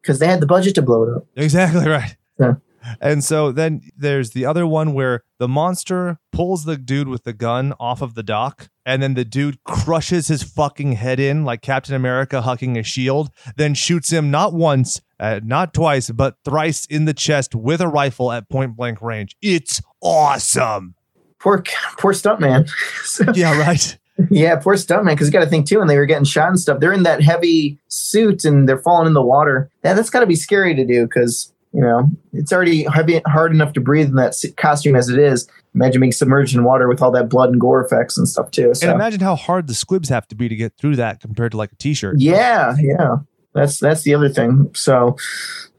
[0.00, 1.26] Because they had the budget to blow it up.
[1.36, 2.16] Exactly right.
[2.38, 2.54] Yeah.
[3.00, 7.32] And so then there's the other one where the monster pulls the dude with the
[7.32, 11.62] gun off of the dock, and then the dude crushes his fucking head in like
[11.62, 16.84] Captain America hucking a shield, then shoots him not once, uh, not twice, but thrice
[16.84, 19.34] in the chest with a rifle at point blank range.
[19.40, 20.94] It's awesome.
[21.40, 21.62] Poor,
[21.98, 22.68] poor stuntman.
[23.04, 23.98] So- Yeah, right.
[24.30, 25.14] Yeah, poor stuntman.
[25.14, 27.02] Because you got to think too, when they were getting shot and stuff, they're in
[27.02, 29.70] that heavy suit and they're falling in the water.
[29.84, 33.52] Yeah, that's got to be scary to do because you know it's already heavy, hard
[33.52, 35.48] enough to breathe in that costume as it is.
[35.74, 38.72] Imagine being submerged in water with all that blood and gore effects and stuff too.
[38.74, 41.50] So And imagine how hard the squibs have to be to get through that compared
[41.50, 42.20] to like a t-shirt.
[42.20, 43.16] yeah, yeah,
[43.52, 44.70] that's that's the other thing.
[44.74, 45.16] So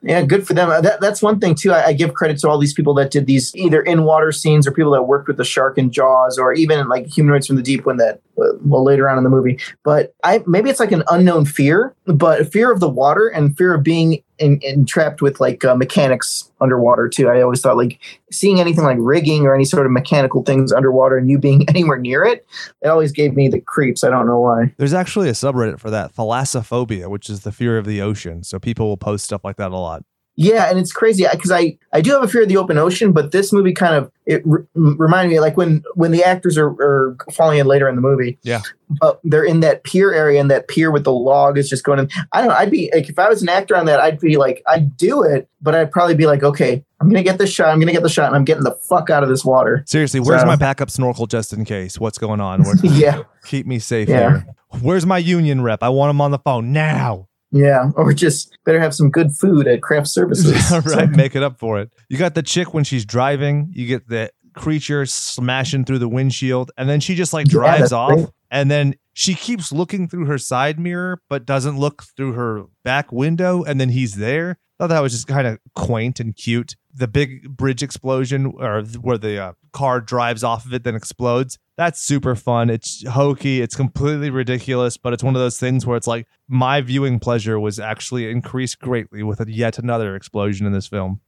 [0.06, 0.70] yeah, good for them.
[0.70, 1.72] Uh, That, that's one thing too.
[1.72, 4.68] I, I give credit to all these people that did these either in water scenes
[4.68, 7.64] or people that worked with the shark in Jaws or even like Humanoids from the
[7.64, 9.60] Deep when that well later on in the movie.
[9.84, 13.74] But I maybe it's like an unknown fear, but fear of the water and fear
[13.74, 17.30] of being in, entrapped with like uh, mechanics underwater too.
[17.30, 18.00] I always thought like
[18.32, 21.98] seeing anything like rigging or any sort of mechanical things underwater and you being anywhere
[21.98, 22.46] near it,
[22.82, 24.04] it always gave me the creeps.
[24.04, 24.74] I don't know why.
[24.78, 28.44] There's actually a subreddit for that, thalassophobia, which is the fear of the ocean.
[28.44, 29.95] So people will post stuff like that a lot.
[30.38, 33.14] Yeah, and it's crazy because I I do have a fear of the open ocean,
[33.14, 36.68] but this movie kind of it re- reminded me like when when the actors are,
[36.72, 38.38] are falling in later in the movie.
[38.44, 38.62] Yeah.
[39.00, 42.00] but they're in that pier area, and that pier with the log is just going.
[42.00, 42.50] In, I don't.
[42.50, 44.98] know, I'd be like if I was an actor on that, I'd be like I'd
[44.98, 47.70] do it, but I'd probably be like, okay, I'm gonna get this shot.
[47.70, 49.84] I'm gonna get the shot, and I'm getting the fuck out of this water.
[49.88, 51.98] Seriously, where's So- my backup snorkel just in case?
[51.98, 52.64] What's going on?
[52.64, 54.20] Where- Yeah, Keep me safe Yeah.
[54.32, 54.48] here.
[54.82, 55.82] Where's my union rep?
[55.82, 57.30] I want him on the phone now.
[57.52, 60.72] Yeah, or just better have some good food at craft services.
[60.86, 61.92] right, make it up for it.
[62.10, 63.72] You got the chick when she's driving.
[63.74, 67.92] You get the creature smashing through the windshield, and then she just like drives that's
[67.92, 68.28] off, great.
[68.52, 73.12] and then she keeps looking through her side mirror, but doesn't look through her back
[73.12, 74.58] window, and then he's there.
[74.78, 76.76] Thought that was just kind of quaint and cute.
[76.94, 81.58] The big bridge explosion, or where the uh, car drives off of it, then explodes.
[81.78, 82.70] That's super fun.
[82.70, 83.62] It's hokey.
[83.62, 87.60] It's completely ridiculous, but it's one of those things where it's like my viewing pleasure
[87.60, 91.20] was actually increased greatly with a, yet another explosion in this film.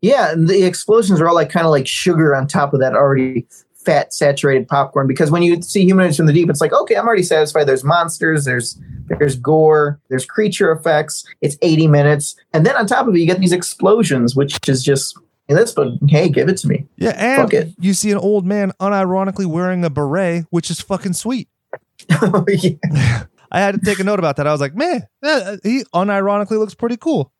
[0.00, 2.94] Yeah, and the explosions are all like kind of like sugar on top of that
[2.94, 3.46] already
[3.86, 7.06] fat saturated popcorn because when you see humanoids from the deep it's like okay i'm
[7.06, 8.78] already satisfied there's monsters there's
[9.18, 13.26] there's gore there's creature effects it's 80 minutes and then on top of it you
[13.26, 15.16] get these explosions which is just
[15.48, 17.68] this but hey give it to me Yeah, and Fuck it.
[17.78, 21.48] you see an old man unironically wearing a beret, which is fucking sweet.
[22.10, 23.24] Yeah.
[23.52, 24.46] I had to take a note about that.
[24.48, 25.06] I was like, man,
[25.62, 27.32] he unironically looks pretty cool.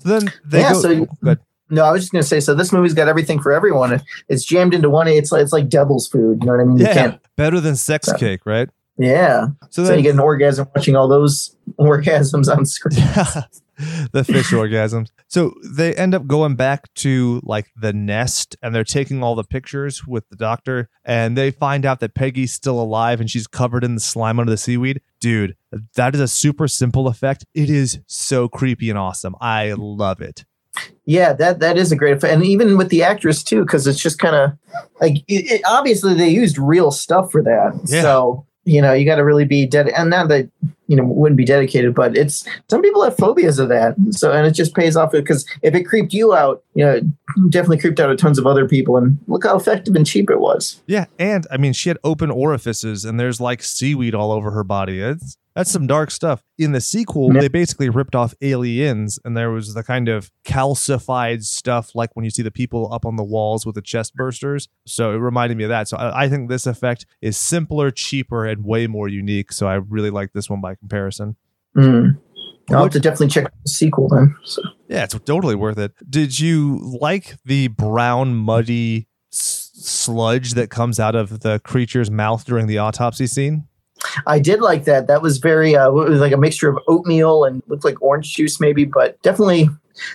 [0.00, 0.80] So then they Yeah, go.
[0.80, 1.38] so- good.
[1.72, 4.44] No i was just going to say so this movie's got everything for everyone it's
[4.44, 6.84] jammed into one it's like it's like devil's food you know what i mean you
[6.84, 8.18] Yeah, can't better than sex Yeah.
[8.18, 8.68] cake, right?
[8.98, 13.00] yeah So so you get an orgasm watching all those orgasms on screen
[14.12, 15.08] the fish orgasms.
[15.28, 19.42] So they end up going back to like the nest and they're taking all the
[19.44, 23.82] pictures with the doctor and they find out that Peggy's still alive and she's covered
[23.82, 25.00] in the slime under the seaweed.
[25.20, 25.56] Dude,
[25.96, 27.44] that is a super simple effect.
[27.54, 29.34] It is so creepy and awesome.
[29.40, 30.44] I love it.
[31.04, 34.00] Yeah, that that is a great effect, and even with the actress too, because it's
[34.00, 34.52] just kind of
[35.00, 37.80] like it, it, obviously they used real stuff for that.
[37.86, 38.02] Yeah.
[38.02, 40.48] So you know you got to really be dead, and not that
[40.92, 43.96] you know wouldn't be dedicated, but it's some people have phobias of that.
[44.10, 47.04] So and it just pays off because if it creeped you out, you know, it
[47.48, 50.38] definitely creeped out a tons of other people, and look how effective and cheap it
[50.40, 50.82] was.
[50.86, 54.64] Yeah, and I mean, she had open orifices, and there's like seaweed all over her
[54.64, 55.00] body.
[55.00, 56.42] It's that's some dark stuff.
[56.58, 57.40] In the sequel, Yeah.
[57.42, 60.30] they basically ripped off aliens, and there was the kind of
[60.76, 64.16] calcified stuff, like when you see the people up on the walls with the chest
[64.16, 64.68] bursters.
[64.86, 65.88] So it reminded me of that.
[65.88, 69.52] So I, I think this effect is simpler, cheaper, and way more unique.
[69.52, 71.36] So I really like this one by comparison.
[71.76, 72.18] Mm.
[72.70, 74.36] I'll have to definitely check the sequel then.
[74.44, 74.62] So.
[74.88, 75.92] Yeah, it's totally worth it.
[76.08, 82.44] Did you like the brown, muddy s- sludge that comes out of the creature's mouth
[82.44, 83.66] during the autopsy scene?
[84.26, 85.06] I did like that.
[85.06, 88.34] That was very uh, it was like a mixture of oatmeal and looked like orange
[88.34, 89.68] juice maybe, but definitely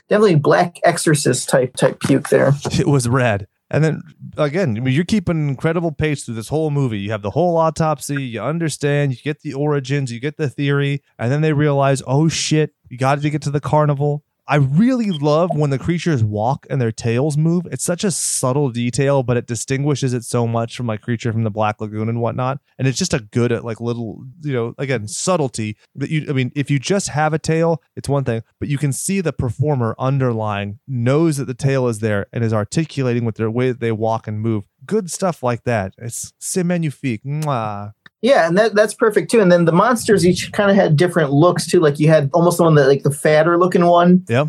[0.09, 2.53] definitely black exorcist type type puke there.
[2.79, 3.47] It was rad.
[3.69, 4.01] And then
[4.37, 6.99] again, I mean, you're keeping incredible pace through this whole movie.
[6.99, 11.03] You have the whole autopsy, you understand, you get the origins, you get the theory,
[11.19, 14.23] and then they realize, oh shit, you got to get to the carnival.
[14.49, 17.65] I really love when the creatures walk and their tails move.
[17.69, 21.43] It's such a subtle detail, but it distinguishes it so much from like creature from
[21.43, 22.59] the Black Lagoon and whatnot.
[22.79, 25.75] And it's just a good at like little, you know, again, subtlety.
[25.95, 28.77] That you, I mean, if you just have a tail, it's one thing, but you
[28.77, 33.35] can see the performer underlying knows that the tail is there and is articulating with
[33.35, 34.63] their way that they walk and move.
[34.85, 35.93] Good stuff like that.
[35.97, 37.23] It's c'est magnifique.
[37.25, 37.93] Mwah.
[38.21, 39.39] Yeah, and that that's perfect too.
[39.41, 41.79] And then the monsters each kind of had different looks too.
[41.79, 44.47] Like you had almost the one that like the fatter looking one Yep.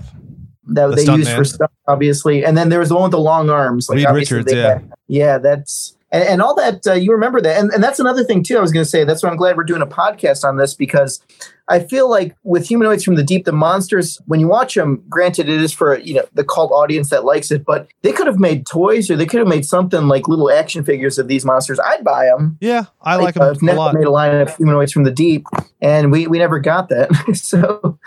[0.68, 1.36] that The they used man.
[1.36, 2.44] for stuff, obviously.
[2.44, 3.88] And then there was the one with the long arms.
[3.90, 4.68] Like Reed Richards, yeah.
[4.74, 7.58] had- yeah, that's and, and all that uh, you remember that.
[7.58, 8.56] And, and that's another thing too.
[8.56, 10.74] I was going to say that's why I'm glad we're doing a podcast on this
[10.74, 11.20] because
[11.68, 15.48] I feel like with humanoids from the deep, the monsters when you watch them, granted
[15.48, 18.38] it is for you know the cult audience that likes it, but they could have
[18.38, 21.78] made toys or they could have made something like little action figures of these monsters.
[21.78, 22.56] I'd buy them.
[22.60, 23.94] Yeah, I like uh, them a Netflix lot.
[23.94, 25.46] made a line of humanoids from the deep,
[25.80, 27.10] and we we never got that.
[27.34, 27.98] so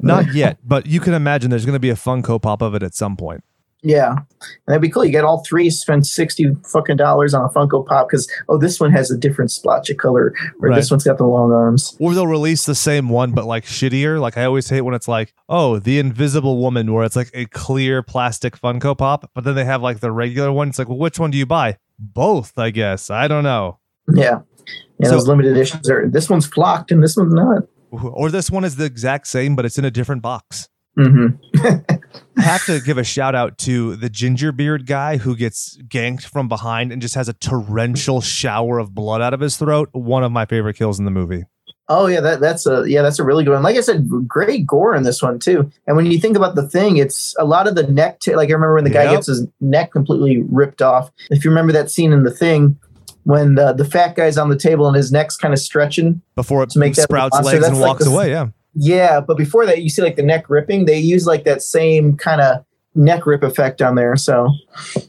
[0.00, 2.82] Not yet, but you can imagine there's going to be a Funko Pop of it
[2.82, 3.44] at some point.
[3.88, 4.26] Yeah, and
[4.66, 5.04] that'd be cool.
[5.04, 8.80] You get all three, spend sixty fucking dollars on a Funko Pop because oh, this
[8.80, 10.74] one has a different splotch of color, or Right.
[10.76, 11.96] this one's got the long arms.
[12.00, 14.20] Or they'll release the same one, but like shittier.
[14.20, 17.46] Like I always hate when it's like, oh, the Invisible Woman, where it's like a
[17.46, 20.68] clear plastic Funko Pop, but then they have like the regular one.
[20.68, 21.78] It's like, well, which one do you buy?
[21.98, 23.08] Both, I guess.
[23.08, 23.78] I don't know.
[24.12, 24.40] Yeah,
[24.98, 25.08] yeah.
[25.08, 26.08] So- those limited editions are.
[26.08, 27.62] This one's flocked, and this one's not.
[27.92, 30.68] Or this one is the exact same, but it's in a different box.
[30.96, 31.26] Hmm
[32.38, 36.22] I have to give a shout out to the ginger beard guy who gets ganked
[36.24, 39.88] from behind and just has a torrential shower of blood out of his throat.
[39.92, 41.44] One of my favorite kills in the movie.
[41.88, 43.62] Oh yeah, that that's a yeah, that's a really good one.
[43.62, 45.70] Like I said, great gore in this one too.
[45.86, 48.20] And when you think about the thing, it's a lot of the neck.
[48.20, 49.12] T- like I remember when the guy Yep.
[49.14, 51.10] gets his neck completely ripped off.
[51.30, 52.76] If you remember that scene in the thing,
[53.22, 56.20] when the, the fat guy's on the table and his neck's kind of stretching.
[56.34, 58.30] Before it To make sprouts monster, legs and that's like walks the- away.
[58.30, 58.48] Yeah.
[58.78, 60.84] Yeah, but before that, you see like the neck ripping.
[60.84, 62.64] They use like that same kind of
[62.94, 64.16] neck rip effect on there.
[64.16, 64.48] So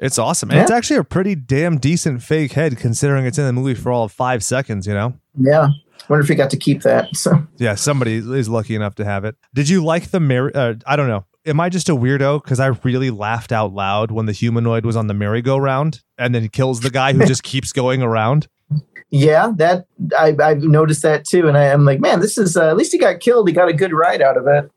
[0.01, 0.51] It's awesome.
[0.51, 3.91] And it's actually a pretty damn decent fake head considering it's in the movie for
[3.91, 5.13] all of five seconds, you know?
[5.39, 5.69] yeah,
[6.09, 7.15] wonder if he got to keep that.
[7.15, 9.35] So Yeah, somebody is lucky enough to have it.
[9.53, 10.51] Did you like the mer?
[10.53, 11.25] Uh, I don't know.
[11.45, 12.43] Am I just a weirdo?
[12.43, 16.49] Because I really laughed out loud when the humanoid was on the merry-go-round and then
[16.49, 18.47] kills the guy who just keeps going around.
[19.09, 19.85] Yeah, that
[20.17, 22.91] I, I've noticed that too, and I am like, man, this is uh, at least
[22.91, 23.47] he got killed.
[23.47, 24.69] He got a good ride out of it.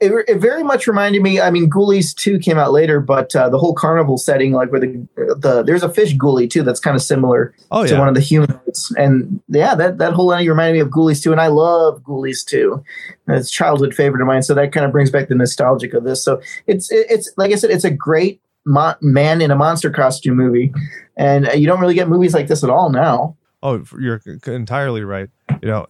[0.00, 1.38] It, it very much reminded me.
[1.38, 4.80] I mean, Ghoulies two came out later, but uh, the whole carnival setting, like where
[4.80, 8.14] the the there's a fish ghoulie too that's kind of similar Oh, to one of
[8.14, 11.48] the humans, and yeah, that that whole ending reminded me of Ghoulies two, and I
[11.48, 12.82] love Ghoulies two.
[13.28, 16.24] It's childhood favorite of mine, so that kind of brings back the nostalgic of this.
[16.24, 19.90] So it's it, it's like I said, it's a great mo- man in a monster
[19.90, 20.72] costume movie,
[21.16, 23.36] and uh, you don't really get movies like this at all now.
[23.62, 25.30] Oh, you're entirely right.
[25.62, 25.86] You know,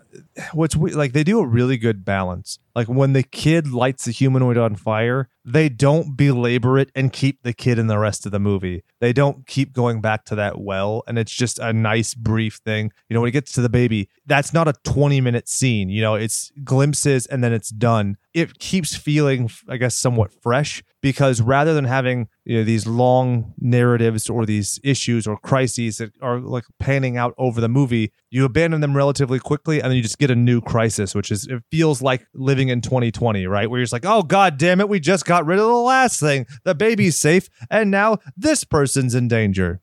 [0.52, 2.58] what's we- like they do a really good balance.
[2.74, 7.42] Like when the kid lights the humanoid on fire, they don't belabor it and keep
[7.42, 8.82] the kid in the rest of the movie.
[9.00, 12.90] They don't keep going back to that well, and it's just a nice brief thing.
[13.08, 15.88] You know, when it gets to the baby, that's not a 20 minute scene.
[15.88, 18.16] You know, it's glimpses and then it's done.
[18.32, 23.52] It keeps feeling, I guess, somewhat fresh because rather than having you know these long
[23.58, 28.44] narratives or these issues or crises that are like panning out over the movie, you
[28.44, 31.62] abandon them relatively quickly and then you just get a new crisis, which is it
[31.70, 33.68] feels like living in 2020, right?
[33.68, 36.20] Where you're just like, oh god damn it, we just got rid of the last
[36.20, 36.46] thing.
[36.64, 39.80] The baby's safe, and now this person's in danger.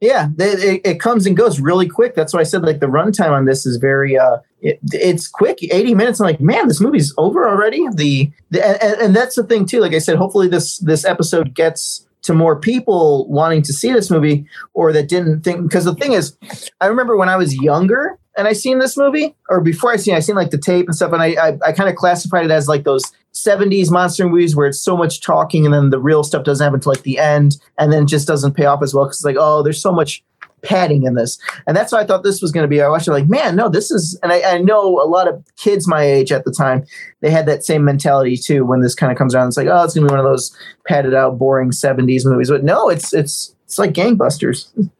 [0.00, 2.14] Yeah, it, it, it comes and goes really quick.
[2.14, 5.62] That's why I said like the runtime on this is very uh it, it's quick
[5.62, 9.44] 80 minutes i'm like man this movie's over already the, the and, and that's the
[9.44, 13.72] thing too like i said hopefully this this episode gets to more people wanting to
[13.74, 16.36] see this movie or that didn't think because the thing is
[16.80, 20.14] i remember when i was younger and i seen this movie or before i seen
[20.14, 22.44] it, i seen like the tape and stuff and i i, I kind of classified
[22.44, 25.98] it as like those 70s monster movies where it's so much talking and then the
[25.98, 28.82] real stuff doesn't happen until like the end and then it just doesn't pay off
[28.82, 30.22] as well because it's like oh there's so much
[30.64, 31.38] padding in this.
[31.66, 32.82] And that's why I thought this was going to be.
[32.82, 34.18] I watched it like, man, no, this is.
[34.22, 36.84] And I, I, know a lot of kids my age at the time,
[37.20, 38.64] they had that same mentality too.
[38.64, 40.30] When this kind of comes around, it's like, oh, it's going to be one of
[40.30, 40.56] those
[40.88, 42.50] padded out, boring '70s movies.
[42.50, 44.68] But no, it's it's it's like gangbusters.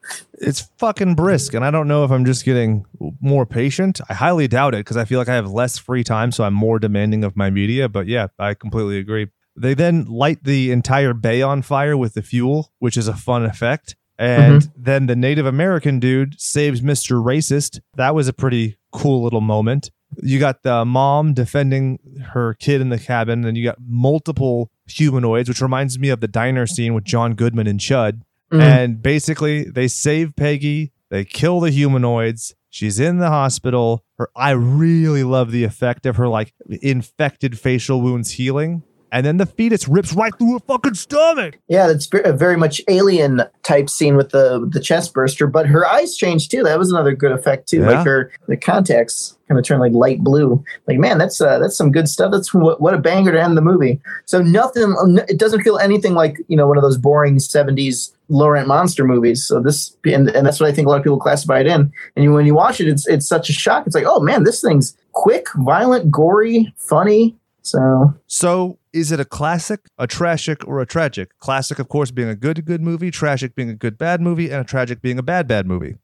[0.46, 2.84] It's fucking brisk, and I don't know if I'm just getting
[3.20, 4.00] more patient.
[4.08, 6.54] I highly doubt it because I feel like I have less free time, so I'm
[6.54, 7.88] more demanding of my media.
[7.88, 9.28] But yeah, I completely agree.
[9.56, 13.44] They then light the entire bay on fire with the fuel, which is a fun
[13.44, 13.96] effect.
[14.18, 14.82] And mm-hmm.
[14.82, 17.22] then the Native American dude saves Mr.
[17.22, 17.80] Racist.
[17.96, 19.90] That was a pretty cool little moment.
[20.22, 21.98] You got the mom defending
[22.32, 26.28] her kid in the cabin, and you got multiple humanoids, which reminds me of the
[26.28, 28.22] diner scene with John Goodman and Chud.
[28.52, 28.60] Mm-hmm.
[28.60, 32.54] And basically, they save Peggy, they kill the humanoids.
[32.70, 34.04] She's in the hospital.
[34.18, 38.82] Her, I really love the effect of her like infected facial wounds healing
[39.14, 41.56] and then the fetus rips right through her fucking stomach.
[41.68, 45.86] Yeah, that's a very much alien type scene with the the chest burster, but her
[45.86, 46.64] eyes change too.
[46.64, 47.78] That was another good effect too.
[47.78, 47.90] Yeah.
[47.90, 50.64] Like her the contacts kind of turn like light blue.
[50.88, 52.32] Like man, that's uh, that's some good stuff.
[52.32, 54.00] That's what, what a banger to end the movie.
[54.24, 54.96] So nothing.
[55.28, 59.04] It doesn't feel anything like you know one of those boring '70s low rent monster
[59.04, 59.46] movies.
[59.46, 61.92] So this and, and that's what I think a lot of people classify it in.
[62.16, 63.86] And you, when you watch it, it's it's such a shock.
[63.86, 67.36] It's like oh man, this thing's quick, violent, gory, funny.
[67.62, 71.36] So so is it a classic, a tragic, or a tragic?
[71.40, 74.60] Classic, of course, being a good, good movie, tragic being a good, bad movie, and
[74.60, 75.96] a tragic being a bad, bad movie.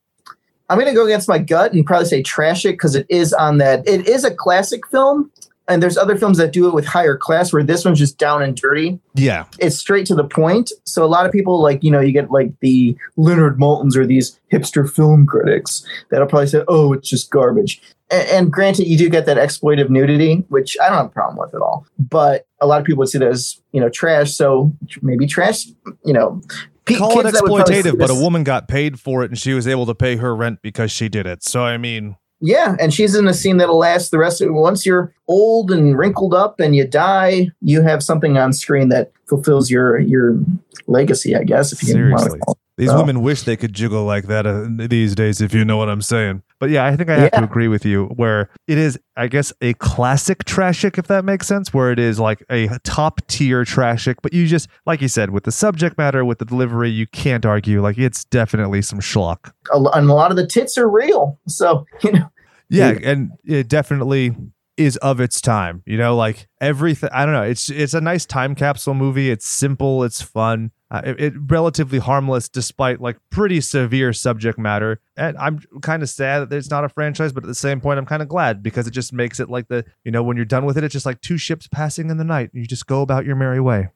[0.68, 3.58] I'm going to go against my gut and probably say tragic because it is on
[3.58, 3.86] that.
[3.88, 5.30] It is a classic film,
[5.70, 8.42] and there's other films that do it with higher class where this one's just down
[8.42, 8.98] and dirty.
[9.14, 9.44] Yeah.
[9.60, 10.72] It's straight to the point.
[10.84, 14.04] So a lot of people like, you know, you get like the Leonard Maltins or
[14.04, 17.80] these hipster film critics that'll probably say, oh, it's just garbage.
[18.10, 21.36] And, and granted, you do get that exploitive nudity, which I don't have a problem
[21.38, 21.86] with at all.
[21.98, 24.32] But a lot of people would see that as, you know, trash.
[24.32, 25.66] So maybe trash,
[26.04, 26.42] you know,
[26.84, 29.94] call it exploitative, but a woman got paid for it and she was able to
[29.94, 31.44] pay her rent because she did it.
[31.44, 34.52] So I mean, yeah, and she's in a scene that'll last the rest of it.
[34.52, 39.12] Once you're old and wrinkled up and you die, you have something on screen that
[39.28, 40.38] fulfills your your
[40.86, 41.72] legacy, I guess.
[41.72, 42.40] If you Seriously.
[42.76, 42.96] These so.
[42.96, 46.00] women wish they could jiggle like that uh, these days, if you know what I'm
[46.00, 46.42] saying.
[46.60, 47.40] But yeah, I think I have yeah.
[47.40, 51.46] to agree with you where it is, I guess, a classic trashic, if that makes
[51.46, 54.20] sense, where it is like a top tier trashic.
[54.20, 57.46] But you just, like you said, with the subject matter, with the delivery, you can't
[57.46, 57.80] argue.
[57.80, 59.52] Like it's definitely some schlock.
[59.72, 61.40] And a lot of the tits are real.
[61.48, 62.30] So, you know.
[62.68, 64.36] Yeah, and it definitely
[64.80, 65.82] is of its time.
[65.84, 67.10] You know, like everything.
[67.12, 67.42] I don't know.
[67.42, 69.30] It's it's a nice time capsule movie.
[69.30, 70.02] It's simple.
[70.02, 70.72] It's fun.
[70.90, 75.00] Uh, it, it, relatively harmless despite like pretty severe subject matter.
[75.16, 77.98] And I'm kind of sad that it's not a franchise, but at the same point,
[77.98, 80.46] I'm kind of glad because it just makes it like the you know when you're
[80.46, 82.50] done with it, it's just like two ships passing in the night.
[82.52, 83.90] You just go about your merry way.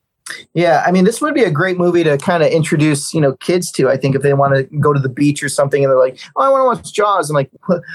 [0.55, 3.35] Yeah, I mean, this would be a great movie to kind of introduce, you know,
[3.37, 3.91] kids to.
[3.91, 6.19] I think if they want to go to the beach or something, and they're like,
[6.37, 7.51] "Oh, I want to watch Jaws," I'm like,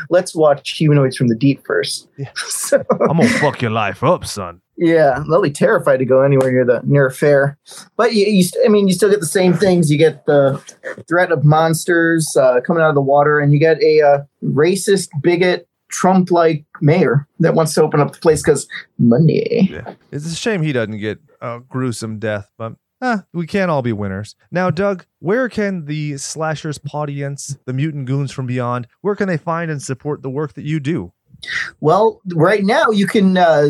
[0.09, 2.07] "Let's watch Humanoids from the Deep first.
[2.17, 2.30] Yeah.
[2.36, 4.61] so, I'm gonna fuck your life up, son.
[4.77, 7.57] Yeah, they'll be terrified to go anywhere near the near a fair.
[7.97, 9.91] But you, you I mean, you still get the same things.
[9.91, 10.61] You get the
[11.07, 15.09] threat of monsters uh, coming out of the water, and you get a uh, racist
[15.21, 18.67] bigot Trump like mayor that wants to open up the place because
[18.97, 19.69] money.
[19.71, 19.93] Yeah.
[20.11, 23.93] It's a shame he doesn't get a gruesome death, but eh, we can't all be
[23.93, 24.35] winners.
[24.51, 29.37] Now, Doug, where can the slashers audience, the mutant goons from beyond, where can they
[29.37, 31.11] find and support the work that you do?
[31.79, 33.69] Well, right now you can, uh,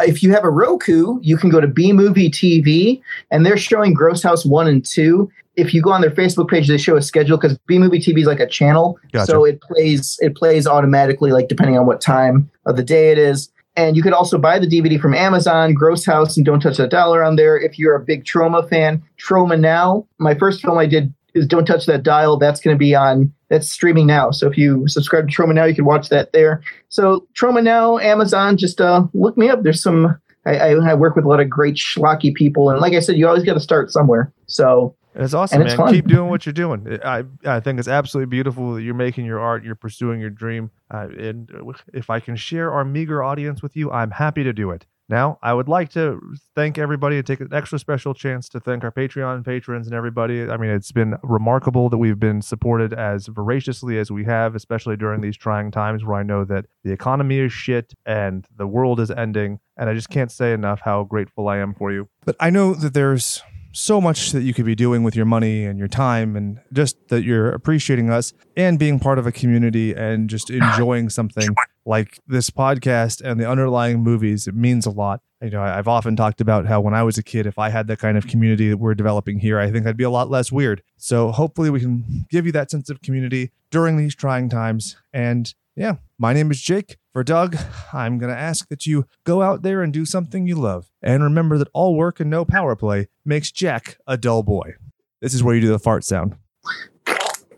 [0.00, 3.00] if you have a Roku, you can go to B Movie TV,
[3.30, 6.68] and they're showing Gross House one and two, if you go on their Facebook page,
[6.68, 9.26] they show a schedule because B Movie TV is like a channel, gotcha.
[9.26, 13.18] so it plays it plays automatically, like depending on what time of the day it
[13.18, 13.50] is.
[13.76, 16.90] And you could also buy the DVD from Amazon, Gross House, and Don't Touch That
[16.90, 17.58] Dial on there.
[17.58, 20.06] If you're a big Troma fan, Troma Now.
[20.18, 22.36] My first film I did is Don't Touch That Dial.
[22.36, 23.32] That's going to be on.
[23.48, 24.30] That's streaming now.
[24.30, 26.62] So if you subscribe to Troma Now, you can watch that there.
[26.88, 29.62] So Troma Now, Amazon, just uh, look me up.
[29.62, 30.16] There's some.
[30.46, 33.16] I, I, I work with a lot of great schlocky people, and like I said,
[33.16, 34.30] you always got to start somewhere.
[34.46, 35.86] So It's awesome, And it's man.
[35.86, 35.94] fun.
[35.94, 36.98] Keep doing what you're doing.
[37.04, 40.70] I I think it's absolutely beautiful that you're making your art, you're pursuing your dream.
[40.90, 41.50] Uh, and
[41.92, 44.86] if I can share our meager audience with you, I'm happy to do it.
[45.06, 46.18] Now, I would like to
[46.54, 50.48] thank everybody and take an extra special chance to thank our Patreon patrons and everybody.
[50.48, 54.96] I mean, it's been remarkable that we've been supported as voraciously as we have, especially
[54.96, 58.98] during these trying times where I know that the economy is shit and the world
[58.98, 59.60] is ending.
[59.76, 62.08] And I just can't say enough how grateful I am for you.
[62.24, 63.42] But I know that there's
[63.74, 67.08] so much that you could be doing with your money and your time and just
[67.08, 71.48] that you're appreciating us and being part of a community and just enjoying something
[71.84, 74.46] like this podcast and the underlying movies.
[74.46, 75.20] It means a lot.
[75.42, 77.86] You know i've often talked about how when i was a kid if i had
[77.86, 80.50] the kind of community that we're developing here i think i'd be a lot less
[80.50, 80.82] weird.
[80.96, 84.96] So hopefully we can give you that sense of community during these trying times.
[85.12, 86.96] And yeah my name is jake.
[87.12, 87.54] For doug
[87.92, 90.90] i'm going to ask that you go out there and do something you love.
[91.02, 94.76] And remember that all work and no power play makes jack a dull boy.
[95.20, 96.36] This is where you do the fart sound.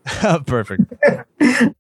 [0.47, 0.93] Perfect.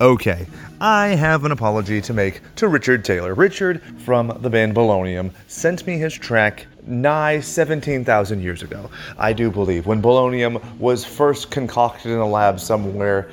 [0.00, 0.48] Okay,
[0.80, 3.32] I have an apology to make to Richard Taylor.
[3.32, 9.50] Richard from the band Bolonium sent me his track nigh 17,000 years ago, I do
[9.50, 13.30] believe, when Bolonium was first concocted in a lab somewhere.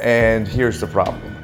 [0.00, 1.36] And here's the problem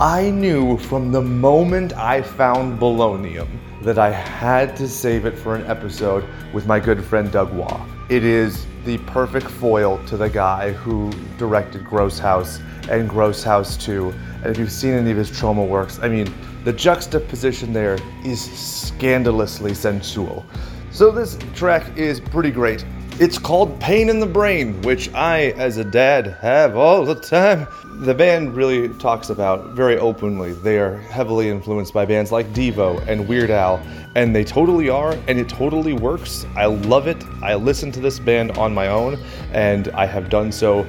[0.00, 3.48] I knew from the moment I found Bolonium
[3.82, 7.86] that I had to save it for an episode with my good friend Doug Waugh.
[8.08, 13.76] It is the perfect foil to the guy who directed Gross House and Gross House
[13.76, 14.14] 2.
[14.42, 16.32] And if you've seen any of his Troma works, I mean,
[16.64, 20.44] the juxtaposition there is scandalously sensual.
[20.90, 22.84] So this track is pretty great.
[23.20, 27.66] It's called Pain in the Brain, which I, as a dad, have all the time.
[28.00, 30.52] The band really talks about very openly.
[30.52, 33.82] They are heavily influenced by bands like Devo and Weird Al,
[34.14, 36.46] and they totally are, and it totally works.
[36.56, 37.22] I love it.
[37.42, 39.18] I listen to this band on my own,
[39.52, 40.86] and I have done so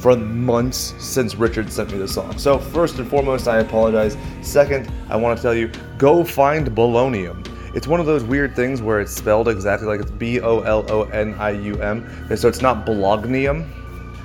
[0.00, 2.38] for months since Richard sent me the song.
[2.38, 4.16] So, first and foremost, I apologize.
[4.42, 7.49] Second, I want to tell you go find Bolonium.
[7.72, 10.84] It's one of those weird things where it's spelled exactly like it's B O L
[10.90, 12.04] O N I U M,
[12.36, 13.68] so it's not Bolognium.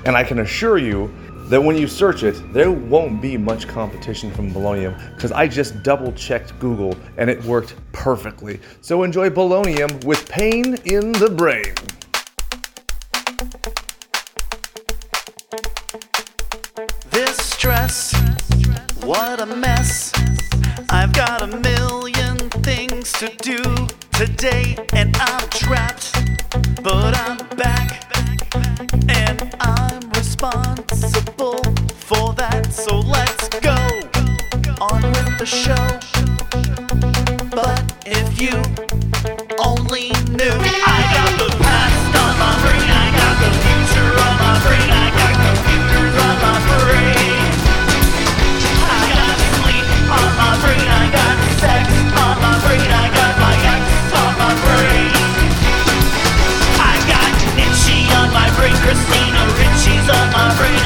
[0.05, 1.13] And I can assure you
[1.49, 5.83] that when you search it, there won't be much competition from Bolognium because I just
[5.83, 8.59] double checked Google and it worked perfectly.
[8.81, 11.75] So enjoy Bolonium with pain in the brain.
[17.11, 18.15] This stress,
[19.03, 20.11] what a mess.
[20.89, 22.14] I've got a million
[23.05, 23.61] things to do
[24.11, 26.13] today, and I'm trapped.
[26.81, 28.05] But I'm back,
[29.09, 31.61] and I'm responsible
[32.07, 32.71] for that.
[32.71, 33.75] So let's go
[34.81, 35.99] on with the show.
[37.49, 38.61] But if you
[39.59, 40.14] only
[60.55, 60.84] free.